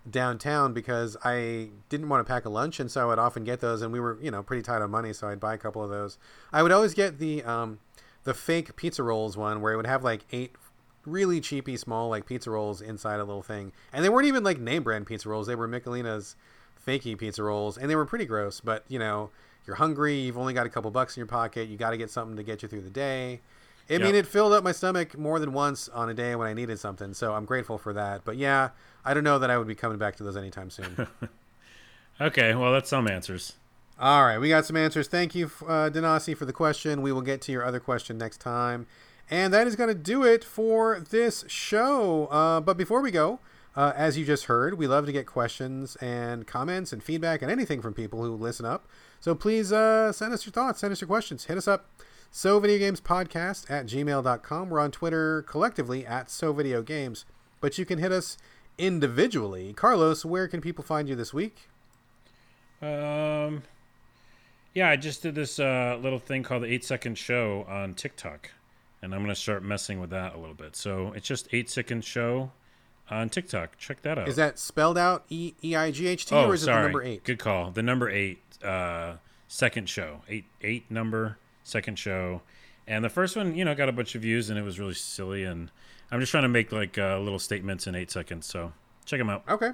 [0.10, 3.60] downtown because I didn't want to pack a lunch, and so I would often get
[3.60, 3.82] those.
[3.82, 5.90] And we were, you know, pretty tight on money, so I'd buy a couple of
[5.90, 6.18] those.
[6.54, 7.80] I would always get the um,
[8.24, 10.56] the fake pizza rolls one, where it would have like eight
[11.06, 14.58] really cheapy small like pizza rolls inside a little thing, and they weren't even like
[14.58, 15.48] name brand pizza rolls.
[15.48, 16.38] They were Michelina's
[16.88, 18.62] fakey pizza rolls, and they were pretty gross.
[18.62, 19.32] But you know,
[19.66, 22.10] you're hungry, you've only got a couple bucks in your pocket, you got to get
[22.10, 23.42] something to get you through the day.
[23.90, 26.54] I mean, it filled up my stomach more than once on a day when I
[26.54, 28.24] needed something, so I'm grateful for that.
[28.24, 28.70] But yeah,
[29.04, 31.08] I don't know that I would be coming back to those anytime soon.
[32.22, 33.54] Okay, well that's some answers.
[34.00, 35.08] All right, we got some answers.
[35.08, 37.02] Thank you, uh, Denasi, for the question.
[37.02, 38.86] We will get to your other question next time.
[39.30, 42.28] And that is going to do it for this show.
[42.28, 43.40] Uh, but before we go,
[43.76, 47.50] uh, as you just heard, we love to get questions and comments and feedback and
[47.50, 48.88] anything from people who listen up.
[49.22, 51.46] So please uh, send us your thoughts, send us your questions.
[51.46, 51.86] Hit us up,
[52.32, 54.70] So Video Games Podcast at gmail.com.
[54.70, 57.26] We're on Twitter collectively at So Video Games.
[57.60, 58.40] But you can hit us
[58.80, 59.74] individually.
[59.74, 61.70] Carlos, where can people find you this week?
[62.82, 63.62] Um,
[64.74, 68.50] yeah, I just did this uh, little thing called the Eight Second Show on TikTok,
[69.04, 70.76] and I'm gonna start messing with that a little bit.
[70.76, 72.52] So it's just Eight Second Show
[73.08, 73.78] on TikTok.
[73.78, 74.28] Check that out.
[74.28, 76.78] Is that spelled out E E I G H T oh, or is sorry.
[76.78, 77.24] it the number eight?
[77.24, 77.70] Good call.
[77.70, 79.18] The number eight, uh,
[79.48, 80.22] second show.
[80.28, 82.42] Eight, eight number, second show.
[82.88, 84.94] And the first one, you know, got a bunch of views and it was really
[84.94, 85.44] silly.
[85.44, 85.72] And
[86.12, 88.46] I'm just trying to make like uh, little statements in eight seconds.
[88.46, 88.74] So
[89.06, 89.44] check them out.
[89.48, 89.72] Okay.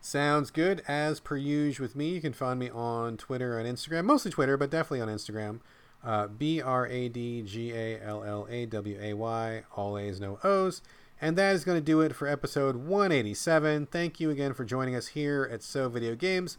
[0.00, 0.82] Sounds good.
[0.88, 4.56] As per usual with me, you can find me on Twitter and Instagram, mostly Twitter,
[4.56, 5.60] but definitely on Instagram.
[6.02, 10.20] Uh, B R A D G A L L A W A Y, all A's,
[10.20, 10.82] no O's.
[11.20, 13.86] And that is going to do it for episode 187.
[13.86, 16.58] Thank you again for joining us here at So Video Games.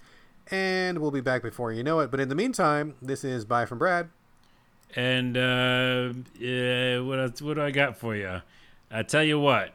[0.52, 2.12] And we'll be back before you know it.
[2.12, 4.10] But in the meantime, this is Bye from Brad.
[4.96, 8.42] And uh, yeah, what else, what do I got for you?
[8.92, 9.72] I tell you what.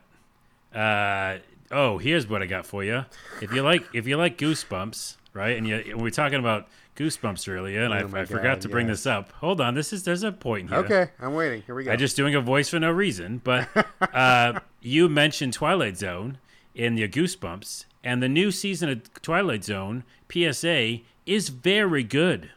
[0.75, 1.39] Uh,
[1.73, 3.05] oh, here's what I got for you.
[3.41, 5.57] If you like, if you like Goosebumps, right?
[5.57, 6.69] And you, we were talking about
[6.99, 9.33] Goosebumps earlier, and Oh I, I forgot God, to bring this up.
[9.35, 10.79] Hold on, this is there's a point here.
[10.79, 11.63] Okay, I'm waiting.
[11.63, 11.93] Here we go.
[11.93, 13.69] I'm just doing a voice for no reason, but
[14.01, 16.39] uh, you mentioned Twilight Zone
[16.75, 22.51] in your Goosebumps, and the new season of Twilight Zone PSA is very good.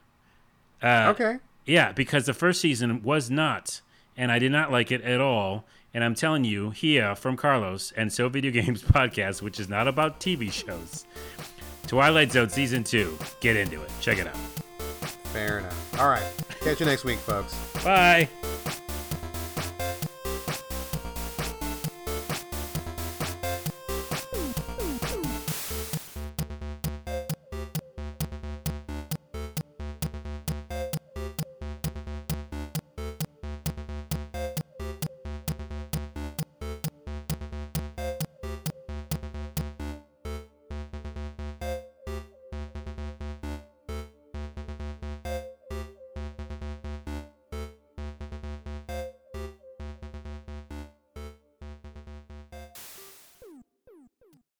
[0.82, 1.38] Uh, okay.
[1.66, 3.82] Yeah, because the first season was not,
[4.18, 5.66] and I did not like it at all.
[5.94, 9.88] And I'm telling you here from Carlos and So Video Games Podcast, which is not
[9.88, 11.06] about TV shows,
[11.88, 13.18] Twilight Zone season two.
[13.42, 13.92] Get into it.
[14.00, 14.36] Check it out.
[15.32, 16.00] Fair enough.
[16.00, 16.24] All right.
[16.62, 17.56] Catch you next week, folks.
[17.84, 18.30] Bye.